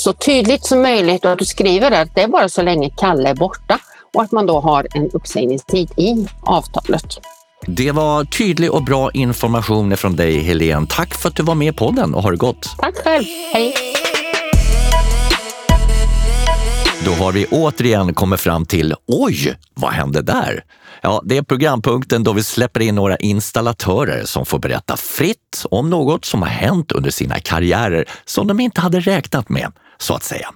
så 0.00 0.12
tydligt 0.12 0.66
som 0.66 0.82
möjligt 0.82 1.24
och 1.24 1.32
att 1.32 1.38
du 1.38 1.44
skriver 1.44 1.90
att 1.90 2.14
det 2.14 2.22
är 2.22 2.28
bara 2.28 2.48
så 2.48 2.62
länge 2.62 2.90
Kalle 2.96 3.28
är 3.28 3.34
borta 3.34 3.78
och 4.14 4.22
att 4.22 4.32
man 4.32 4.46
då 4.46 4.60
har 4.60 4.86
en 4.94 5.10
uppsägningstid 5.10 5.90
i 5.96 6.26
avtalet. 6.42 7.20
Det 7.66 7.92
var 7.92 8.24
tydlig 8.24 8.72
och 8.72 8.84
bra 8.84 9.10
information 9.10 9.96
från 9.96 10.16
dig, 10.16 10.38
Helene. 10.38 10.86
Tack 10.90 11.14
för 11.14 11.28
att 11.28 11.36
du 11.36 11.42
var 11.42 11.54
med 11.54 11.76
på 11.76 11.86
podden 11.86 12.14
och 12.14 12.22
har 12.22 12.30
det 12.30 12.36
gott. 12.36 12.74
Tack 12.78 12.96
själv. 12.96 13.24
Hej! 13.52 13.74
Då 17.04 17.12
har 17.12 17.32
vi 17.32 17.46
återigen 17.46 18.14
kommit 18.14 18.40
fram 18.40 18.66
till 18.66 18.94
Oj, 19.06 19.56
vad 19.74 19.92
hände 19.92 20.22
där? 20.22 20.64
Ja, 21.02 21.22
det 21.24 21.36
är 21.36 21.42
programpunkten 21.42 22.24
då 22.24 22.32
vi 22.32 22.42
släpper 22.42 22.80
in 22.80 22.94
några 22.94 23.16
installatörer 23.16 24.24
som 24.24 24.46
får 24.46 24.58
berätta 24.58 24.96
fritt 24.96 25.66
om 25.70 25.90
något 25.90 26.24
som 26.24 26.42
har 26.42 26.48
hänt 26.48 26.92
under 26.92 27.10
sina 27.10 27.38
karriärer 27.38 28.04
som 28.24 28.46
de 28.46 28.60
inte 28.60 28.80
hade 28.80 29.00
räknat 29.00 29.48
med, 29.48 29.72
så 30.00 30.14
att 30.14 30.22
säga. 30.22 30.48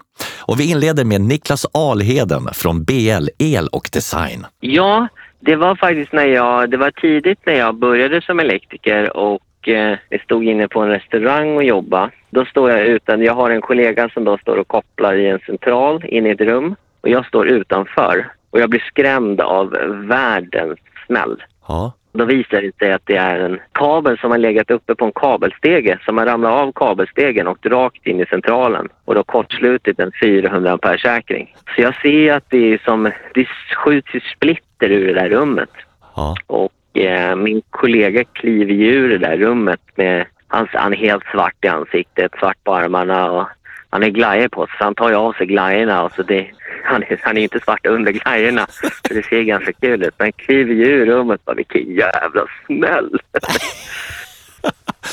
Och 0.46 0.60
vi 0.60 0.70
inleder 0.70 1.04
med 1.04 1.20
Niklas 1.20 1.66
Alheden 1.74 2.48
från 2.54 2.84
BL 2.84 3.26
El 3.38 3.66
och 3.72 3.90
Design. 3.92 4.46
Ja, 4.60 5.08
det 5.40 5.56
var 5.56 5.76
faktiskt 5.76 6.12
när 6.12 6.26
jag, 6.26 6.70
det 6.70 6.76
var 6.76 6.90
tidigt 6.90 7.38
när 7.46 7.54
jag 7.54 7.74
började 7.74 8.22
som 8.22 8.40
elektriker 8.40 9.16
och 9.16 9.68
eh, 9.68 9.98
jag 10.08 10.20
stod 10.20 10.44
inne 10.44 10.68
på 10.68 10.80
en 10.80 10.88
restaurang 10.88 11.56
och 11.56 11.64
jobbade. 11.64 12.10
Då 12.30 12.44
står 12.44 12.70
jag 12.70 12.86
utan, 12.86 13.22
jag 13.22 13.34
har 13.34 13.50
en 13.50 13.60
kollega 13.60 14.08
som 14.08 14.24
då 14.24 14.38
står 14.38 14.56
och 14.56 14.68
kopplar 14.68 15.14
i 15.14 15.26
en 15.26 15.38
central 15.38 16.04
inne 16.04 16.28
i 16.28 16.32
ett 16.32 16.40
rum 16.40 16.76
och 17.00 17.08
jag 17.08 17.26
står 17.26 17.48
utanför 17.48 18.32
och 18.50 18.60
jag 18.60 18.70
blir 18.70 18.84
skrämd 18.88 19.40
av 19.40 19.70
världens 20.08 20.78
smäll. 21.06 21.42
Ja. 21.68 21.92
Då 22.18 22.24
visar 22.24 22.62
det 22.62 22.78
sig 22.78 22.92
att 22.92 23.06
det 23.06 23.16
är 23.16 23.38
en 23.38 23.60
kabel 23.72 24.18
som 24.18 24.30
har 24.30 24.38
legat 24.38 24.70
uppe 24.70 24.94
på 24.94 25.04
en 25.04 25.12
kabelstege 25.12 25.98
som 26.04 26.18
har 26.18 26.26
ramlat 26.26 26.52
av 26.52 26.72
kabelstegen 26.72 27.46
och 27.46 27.66
rakt 27.66 28.06
in 28.06 28.20
i 28.20 28.26
centralen 28.26 28.88
och 29.04 29.14
då 29.14 29.24
kortslutit 29.24 30.00
en 30.00 30.12
400 30.22 30.72
ampere 30.72 30.98
säkring. 30.98 31.54
Så 31.74 31.82
jag 31.82 31.94
ser 32.02 32.32
att 32.32 32.44
det 32.48 32.72
är 32.72 32.78
som, 32.84 33.10
det 33.34 33.48
skjuts 33.76 34.14
ju 34.14 34.20
splitter 34.20 34.90
ur 34.90 35.06
det 35.06 35.20
där 35.20 35.28
rummet. 35.28 35.70
Ja. 36.16 36.36
Och 36.46 36.98
eh, 36.98 37.36
min 37.36 37.62
kollega 37.70 38.24
kliver 38.24 38.74
ur 38.74 39.08
det 39.08 39.18
där 39.18 39.36
rummet 39.36 39.80
med, 39.94 40.26
han, 40.48 40.68
han 40.72 40.92
är 40.92 40.96
helt 40.96 41.24
svart 41.24 41.64
i 41.64 41.68
ansiktet, 41.68 42.32
svart 42.38 42.64
på 42.64 42.74
armarna 42.74 43.30
och 43.30 43.46
han 43.94 44.02
är 44.02 44.08
glajjor 44.08 44.48
på 44.48 44.66
sig 44.66 44.76
så 44.78 44.84
han 44.84 44.94
tar 44.94 45.08
ju 45.08 45.14
av 45.14 45.32
sig 45.32 45.46
glajjorna 45.46 46.02
och 46.02 46.12
så 46.12 46.22
det, 46.22 46.46
han, 46.84 47.02
är, 47.02 47.20
han 47.22 47.36
är 47.36 47.42
inte 47.42 47.60
svart 47.60 47.86
under 47.86 48.12
glajjorna 48.12 48.66
så 49.08 49.14
det 49.14 49.22
ser 49.22 49.42
ganska 49.42 49.72
kul 49.72 50.02
ut. 50.02 50.14
Men 50.18 50.32
kliver 50.32 50.74
ju 50.74 50.84
ur 50.84 51.06
rummet 51.06 51.44
bara 51.44 51.56
vilken 51.56 51.94
jävla 51.94 52.46
smäll. 52.66 53.20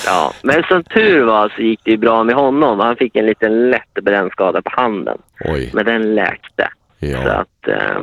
ja, 0.06 0.34
men 0.42 0.64
som 0.64 0.84
tur 0.84 1.24
var 1.24 1.50
så 1.50 1.62
gick 1.62 1.80
det 1.84 1.92
ju 1.92 1.98
bra 1.98 2.24
med 2.24 2.36
honom. 2.36 2.80
Han 2.80 2.96
fick 2.96 3.16
en 3.16 3.26
liten 3.26 3.70
lätt 3.70 3.94
brännskada 4.02 4.62
på 4.62 4.72
handen. 4.74 5.18
Oj. 5.46 5.72
Men 5.74 5.86
den 5.86 6.16
läkte. 6.16 6.70
Ja. 7.00 7.24
Så 7.24 7.30
att, 7.30 7.68
eh, 7.68 8.02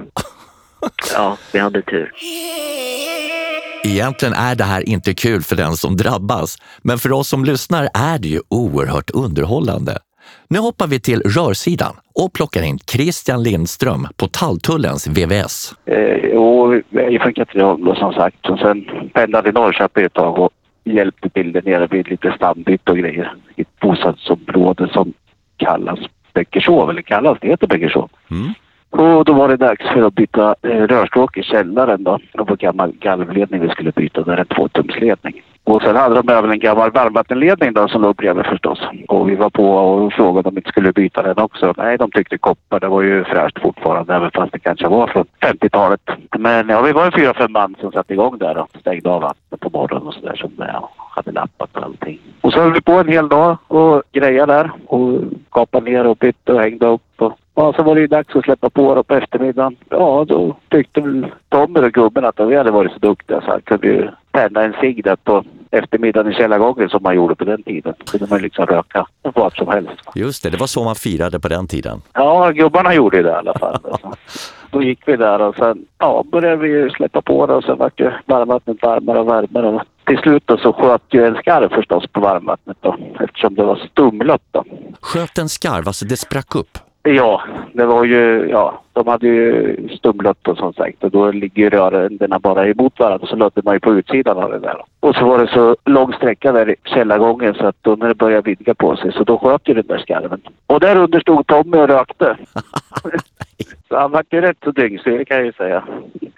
ja, 1.14 1.36
vi 1.52 1.58
hade 1.58 1.82
tur. 1.82 2.12
Egentligen 3.84 4.34
är 4.34 4.54
det 4.54 4.64
här 4.64 4.88
inte 4.88 5.14
kul 5.14 5.42
för 5.42 5.56
den 5.56 5.76
som 5.76 5.96
drabbas, 5.96 6.56
men 6.82 6.98
för 6.98 7.12
oss 7.12 7.28
som 7.28 7.44
lyssnar 7.44 7.88
är 7.94 8.18
det 8.18 8.28
ju 8.28 8.40
oerhört 8.48 9.10
underhållande. 9.10 9.98
Nu 10.48 10.58
hoppar 10.58 10.86
vi 10.86 11.00
till 11.00 11.20
rörsidan 11.20 11.96
och 12.14 12.32
plockar 12.32 12.62
in 12.62 12.78
Christian 12.78 13.42
Lindström 13.42 14.06
på 14.16 14.26
Talltullens 14.26 15.06
VVS. 15.06 15.74
Eh, 15.86 16.38
och 16.38 16.74
jag 16.90 17.14
är 17.14 17.18
från 17.18 17.34
Katrineholm 17.34 17.94
som 17.96 18.12
sagt. 18.12 18.46
Och 18.50 18.58
sen 18.58 18.84
pendlade 19.12 19.48
i 19.48 19.52
Norrköping 19.52 20.04
ett 20.04 20.12
tag 20.12 20.38
och 20.38 20.50
hjälpte 20.84 21.28
till 21.28 21.52
där 21.52 21.62
nere 21.62 21.86
vid 21.86 22.08
lite 22.08 22.32
stambyte 22.36 22.90
och 22.90 22.98
grejer. 22.98 23.34
I 23.56 23.62
ett 23.62 23.80
bostadsområde 23.80 24.88
som 24.92 25.12
kallas 25.56 25.98
Bäckershov, 26.32 26.90
eller 26.90 27.02
kallas, 27.02 27.38
det 27.40 27.48
heter 27.48 27.66
Bäckershov. 27.66 28.10
Mm. 28.30 28.52
Och 28.90 29.24
då 29.24 29.32
var 29.32 29.48
det 29.48 29.56
dags 29.56 29.86
för 29.92 30.02
att 30.02 30.14
byta 30.14 30.54
eh, 30.62 30.68
rörstråk 30.68 31.36
i 31.36 31.42
källaren 31.42 32.04
då. 32.04 32.18
Det 32.32 32.42
var 32.42 32.56
gammal 32.56 32.92
galvledning 33.00 33.60
vi 33.60 33.68
skulle 33.68 33.92
byta, 33.92 34.22
där 34.22 34.32
är 34.32 34.36
en 34.36 34.46
tvåtumsledning. 34.46 35.42
Och 35.68 35.82
sen 35.82 35.96
hade 35.96 36.14
de 36.14 36.28
även 36.28 36.50
en 36.50 36.58
gammal 36.58 36.90
varmvattenledning 36.90 37.72
då 37.72 37.88
som 37.88 38.02
låg 38.02 38.16
bredvid 38.16 38.46
förstås. 38.46 38.80
Och 39.08 39.28
vi 39.28 39.36
var 39.36 39.50
på 39.50 39.64
och 39.70 40.12
frågade 40.12 40.48
om 40.48 40.54
vi 40.54 40.58
inte 40.58 40.70
skulle 40.70 40.92
byta 40.92 41.22
den 41.22 41.38
också. 41.38 41.74
Nej, 41.76 41.98
de 41.98 42.10
tyckte 42.10 42.38
koppar, 42.38 42.80
det 42.80 42.88
var 42.88 43.02
ju 43.02 43.24
fräscht 43.24 43.58
fortfarande 43.62 44.14
även 44.14 44.30
fast 44.30 44.52
det 44.52 44.58
kanske 44.58 44.88
var 44.88 45.06
från 45.06 45.24
50-talet. 45.40 46.00
Men 46.38 46.68
ja, 46.68 46.82
vi 46.82 46.92
var 46.92 47.06
en 47.06 47.12
fyra, 47.12 47.34
fem 47.34 47.52
man 47.52 47.76
som 47.80 47.92
satte 47.92 48.12
igång 48.12 48.38
där 48.38 48.58
och 48.58 48.68
stängde 48.80 49.10
av 49.10 49.22
vattnet 49.22 49.60
på 49.60 49.70
morgonen 49.70 50.06
och 50.06 50.14
sådär 50.14 50.36
som 50.36 50.52
ja, 50.58 50.90
hade 50.96 51.32
lappat 51.32 51.76
och 51.76 51.82
allting. 51.82 52.20
Och 52.40 52.52
så 52.52 52.60
höll 52.60 52.72
vi 52.72 52.80
på 52.80 52.92
en 52.92 53.08
hel 53.08 53.28
dag 53.28 53.56
och 53.66 54.02
grejade 54.12 54.52
där 54.52 54.70
och 54.86 55.20
kapade 55.50 55.90
ner 55.90 56.06
och 56.06 56.16
bytte 56.16 56.52
och 56.52 56.60
hängde 56.60 56.86
upp 56.86 57.02
och 57.16 57.38
Ja, 57.60 57.72
så 57.76 57.82
var 57.82 57.94
det 57.94 58.00
ju 58.00 58.06
dags 58.06 58.36
att 58.36 58.44
släppa 58.44 58.70
på 58.70 58.94
då 58.94 59.02
på 59.02 59.14
eftermiddagen. 59.14 59.76
Ja, 59.88 60.24
då 60.28 60.56
tyckte 60.68 61.00
väl 61.00 61.26
Tommy 61.48 61.80
och 61.80 61.92
gubben 61.92 62.24
att 62.24 62.40
vi 62.40 62.56
hade 62.56 62.70
varit 62.70 62.92
så 62.92 62.98
duktiga 62.98 63.40
så 63.40 63.50
han 63.50 63.60
kunde 63.60 63.86
ju 63.86 64.08
tända 64.38 64.64
en 64.64 64.72
cigg 64.80 65.04
på 65.24 65.44
eftermiddagen 65.70 66.32
i 66.32 66.34
källargången 66.34 66.88
som 66.88 67.02
man 67.02 67.16
gjorde 67.16 67.34
på 67.34 67.44
den 67.44 67.62
tiden. 67.62 67.94
Då 67.98 68.04
kunde 68.04 68.26
man 68.30 68.42
liksom 68.42 68.66
röka 68.66 69.06
vad 69.22 69.52
som 69.52 69.68
helst. 69.68 70.00
Just 70.14 70.42
det, 70.42 70.50
det 70.50 70.56
var 70.56 70.66
så 70.66 70.84
man 70.84 70.94
firade 70.94 71.40
på 71.40 71.48
den 71.48 71.66
tiden. 71.66 72.00
Ja, 72.12 72.50
gubbarna 72.50 72.94
gjorde 72.94 73.22
det 73.22 73.28
i 73.28 73.32
alla 73.32 73.54
fall. 73.58 73.78
Då 74.70 74.82
gick 74.82 75.08
vi 75.08 75.16
där 75.16 75.40
och 75.40 75.56
sen 75.56 75.86
ja, 75.98 76.24
började 76.32 76.56
vi 76.56 76.90
släppa 76.90 77.22
på 77.22 77.46
det 77.46 77.54
och 77.54 77.64
sen 77.64 77.78
vart 77.78 78.00
ju 78.00 78.10
varmvattnet 78.26 78.82
varmare 78.82 79.20
och 79.20 79.26
varmare. 79.26 79.84
Till 80.06 80.18
slut 80.18 80.42
då 80.46 80.56
så 80.56 80.72
sköt 80.72 81.02
ju 81.10 81.26
en 81.26 81.34
skarv 81.34 81.68
förstås 81.68 82.06
på 82.12 82.20
varmvattnet 82.20 82.76
då 82.80 82.96
eftersom 83.20 83.54
det 83.54 83.64
var 83.64 83.76
stumlat 83.76 84.42
då. 84.50 84.64
Sköt 85.00 85.38
en 85.38 85.48
skarv, 85.48 85.88
alltså 85.88 86.04
det 86.04 86.16
sprack 86.16 86.54
upp. 86.54 86.78
Ja, 87.02 87.42
det 87.72 87.86
var 87.86 88.04
ju, 88.04 88.48
ja, 88.50 88.82
de 88.92 89.06
hade 89.06 89.26
ju 89.26 89.76
stumlat 89.88 90.48
och 90.48 90.58
som 90.58 90.72
sagt 90.72 91.04
och 91.04 91.10
då 91.10 91.30
ligger 91.30 91.62
ju 91.62 91.70
röränderna 91.70 92.38
bara 92.38 92.68
emot 92.68 92.98
varandra 92.98 93.26
så 93.26 93.36
lödde 93.36 93.62
man 93.64 93.74
ju 93.74 93.80
på 93.80 93.94
utsidan 93.94 94.38
av 94.38 94.50
det 94.50 94.58
där. 94.58 94.82
Och 95.00 95.14
så 95.14 95.24
var 95.24 95.38
det 95.38 95.46
så 95.46 95.76
lång 95.84 96.12
sträcka 96.12 96.52
där 96.52 96.70
i 96.70 96.74
källargången 96.84 97.54
så 97.54 97.66
att 97.66 97.76
då 97.82 97.96
när 97.96 98.08
det 98.08 98.14
började 98.14 98.50
vidga 98.50 98.74
på 98.74 98.96
sig 98.96 99.12
så 99.12 99.24
då 99.24 99.38
sköt 99.38 99.68
ju 99.68 99.74
den 99.74 99.86
där 99.86 99.98
skarven. 99.98 100.40
Och 100.66 100.80
där 100.80 100.96
under 100.96 101.20
stod 101.20 101.46
Tommy 101.46 101.78
och 101.78 101.88
rökte. 101.88 102.36
så 103.88 103.96
han 103.96 104.10
vart 104.10 104.32
ju 104.32 104.40
rätt 104.40 104.58
så 104.64 104.70
dyngsyrig 104.70 105.28
kan 105.28 105.36
jag 105.36 105.46
ju 105.46 105.52
säga. 105.52 105.84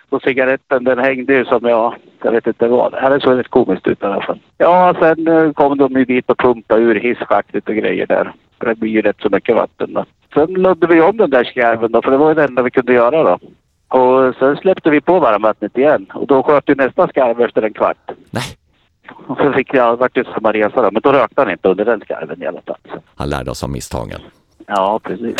Och 0.08 0.22
cigaretten 0.22 0.84
den 0.84 0.98
hängde 0.98 1.34
ju 1.34 1.44
som 1.44 1.68
jag, 1.68 1.94
jag 2.22 2.32
vet 2.32 2.46
inte 2.46 2.68
vad. 2.68 2.92
Det 2.92 3.00
här 3.00 3.18
såg 3.18 3.38
rätt 3.38 3.48
komiskt 3.48 3.86
ut 3.86 4.02
i 4.02 4.06
alla 4.06 4.22
fall. 4.22 4.38
Ja, 4.58 4.94
sen 5.00 5.28
eh, 5.28 5.52
kom 5.52 5.78
de 5.78 5.92
ju 5.92 6.04
dit 6.04 6.30
och 6.30 6.38
pumpade 6.38 6.82
ur 6.82 6.94
hisschaktet 6.94 7.68
och 7.68 7.74
grejer 7.74 8.06
där. 8.06 8.32
Det 8.58 8.74
blir 8.74 8.90
ju 8.90 9.02
rätt 9.02 9.20
så 9.20 9.28
mycket 9.30 9.56
vatten 9.56 9.92
då. 9.92 10.04
Sen 10.34 10.46
lödde 10.54 10.86
vi 10.86 11.00
om 11.00 11.16
den 11.16 11.30
där 11.30 11.44
skarven 11.44 11.92
då, 11.92 12.02
för 12.02 12.10
det 12.10 12.16
var 12.16 12.34
det 12.34 12.44
enda 12.44 12.62
vi 12.62 12.70
kunde 12.70 12.92
göra 12.92 13.22
då. 13.22 13.38
Och 13.98 14.34
sen 14.38 14.56
släppte 14.56 14.90
vi 14.90 15.00
på 15.00 15.20
varmvattnet 15.20 15.78
igen 15.78 16.06
och 16.14 16.26
då 16.26 16.42
sköt 16.42 16.68
ju 16.68 16.74
nästa 16.74 17.08
skarv 17.08 17.40
efter 17.40 17.62
en 17.62 17.72
kvart. 17.72 18.10
Nej, 18.30 18.44
Och 19.28 19.36
så 19.36 19.52
fick 19.52 19.74
jag, 19.74 19.96
vart 19.96 20.14
det 20.14 20.24
samma 20.34 20.52
resa 20.52 20.82
då, 20.82 20.90
men 20.90 21.02
då 21.02 21.12
rökte 21.12 21.40
han 21.40 21.50
inte 21.50 21.68
under 21.68 21.84
den 21.84 22.00
skarven 22.00 22.42
i 22.42 22.46
alla 22.46 22.60
fall. 22.66 22.76
han 23.16 23.28
lärde 23.30 23.50
oss 23.50 23.62
av 23.64 23.70
misstagen. 23.70 24.20
Ja, 24.66 25.00
precis. 25.02 25.36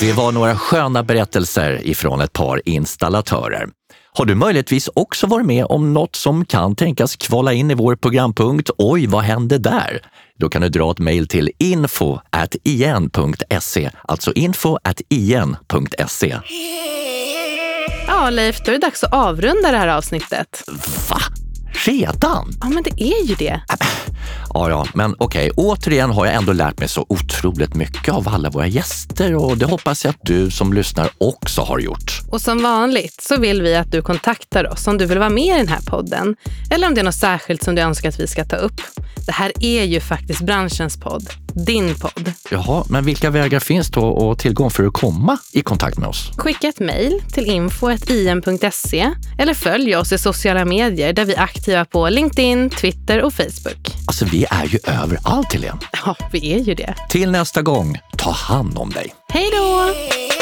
Det 0.00 0.12
var 0.16 0.32
några 0.32 0.54
sköna 0.54 1.02
berättelser 1.02 1.86
ifrån 1.88 2.20
ett 2.20 2.32
par 2.32 2.60
installatörer. 2.64 3.66
Har 4.12 4.24
du 4.24 4.34
möjligtvis 4.34 4.88
också 4.94 5.26
varit 5.26 5.46
med 5.46 5.64
om 5.64 5.92
något 5.92 6.16
som 6.16 6.44
kan 6.44 6.76
tänkas 6.76 7.16
kvala 7.16 7.52
in 7.52 7.70
i 7.70 7.74
vår 7.74 7.96
programpunkt 7.96 8.70
Oj, 8.78 9.06
vad 9.06 9.22
hände 9.22 9.58
där? 9.58 10.00
Då 10.38 10.48
kan 10.48 10.62
du 10.62 10.68
dra 10.68 10.90
ett 10.90 10.98
mejl 10.98 11.28
till 11.28 11.50
info 11.58 12.18
igen.se, 12.64 13.90
alltså 14.02 14.32
info 14.32 14.78
igen.se. 15.08 16.36
Ja, 18.06 18.30
Leif, 18.30 18.60
då 18.64 18.70
är 18.70 18.72
det 18.72 18.86
dags 18.86 19.04
att 19.04 19.12
avrunda 19.12 19.70
det 19.70 19.78
här 19.78 19.88
avsnittet. 19.88 20.64
Va? 21.10 21.20
Redan? 21.86 22.52
Ja, 22.60 22.68
men 22.68 22.82
det 22.82 23.02
är 23.02 23.24
ju 23.24 23.34
det. 23.34 23.60
Ja, 24.54 24.70
ja, 24.70 24.86
men 24.94 25.14
okej. 25.18 25.50
Återigen 25.56 26.10
har 26.10 26.26
jag 26.26 26.34
ändå 26.34 26.52
lärt 26.52 26.78
mig 26.78 26.88
så 26.88 27.06
otroligt 27.08 27.74
mycket 27.74 28.14
av 28.14 28.28
alla 28.28 28.50
våra 28.50 28.66
gäster 28.66 29.34
och 29.34 29.58
det 29.58 29.66
hoppas 29.66 30.04
jag 30.04 30.10
att 30.10 30.20
du 30.22 30.50
som 30.50 30.72
lyssnar 30.72 31.10
också 31.18 31.60
har 31.60 31.78
gjort. 31.78 32.20
Och 32.30 32.40
som 32.40 32.62
vanligt 32.62 33.20
så 33.20 33.36
vill 33.36 33.62
vi 33.62 33.76
att 33.76 33.92
du 33.92 34.02
kontaktar 34.02 34.72
oss 34.72 34.86
om 34.86 34.98
du 34.98 35.06
vill 35.06 35.18
vara 35.18 35.30
med 35.30 35.56
i 35.56 35.58
den 35.58 35.68
här 35.68 35.80
podden 35.86 36.36
eller 36.70 36.86
om 36.86 36.94
det 36.94 37.00
är 37.00 37.04
något 37.04 37.14
särskilt 37.14 37.62
som 37.62 37.74
du 37.74 37.82
önskar 37.82 38.08
att 38.08 38.20
vi 38.20 38.26
ska 38.26 38.44
ta 38.44 38.56
upp. 38.56 38.80
Det 39.26 39.32
här 39.32 39.52
är 39.60 39.84
ju 39.84 40.00
faktiskt 40.00 40.40
branschens 40.40 40.96
podd, 40.96 41.30
din 41.54 41.94
podd. 41.94 42.32
Jaha, 42.50 42.84
men 42.88 43.04
vilka 43.04 43.30
vägar 43.30 43.60
finns 43.60 43.90
då 43.90 44.00
och 44.00 44.38
tillgång 44.38 44.70
för 44.70 44.84
att 44.84 44.92
komma 44.92 45.38
i 45.52 45.62
kontakt 45.62 45.98
med 45.98 46.08
oss? 46.08 46.30
Skicka 46.36 46.68
ett 46.68 46.80
mejl 46.80 47.22
till 47.32 47.46
info.im.se 47.46 49.10
eller 49.38 49.54
följ 49.54 49.96
oss 49.96 50.12
i 50.12 50.18
sociala 50.18 50.64
medier 50.64 51.12
där 51.12 51.24
vi 51.24 51.34
är 51.34 51.40
aktiva 51.40 51.84
på 51.84 52.08
LinkedIn, 52.08 52.70
Twitter 52.70 53.22
och 53.22 53.32
Facebook. 53.34 53.94
Alltså, 54.06 54.24
vi 54.24 54.46
är 54.50 54.64
ju 54.64 54.78
överallt, 54.84 55.52
Helene. 55.52 55.78
Ja, 56.04 56.16
vi 56.32 56.52
är 56.54 56.58
ju 56.58 56.74
det. 56.74 56.94
Till 57.08 57.30
nästa 57.30 57.62
gång, 57.62 57.98
ta 58.16 58.30
hand 58.30 58.78
om 58.78 58.90
dig. 58.90 59.14
Hej 59.28 59.50
då! 59.52 60.37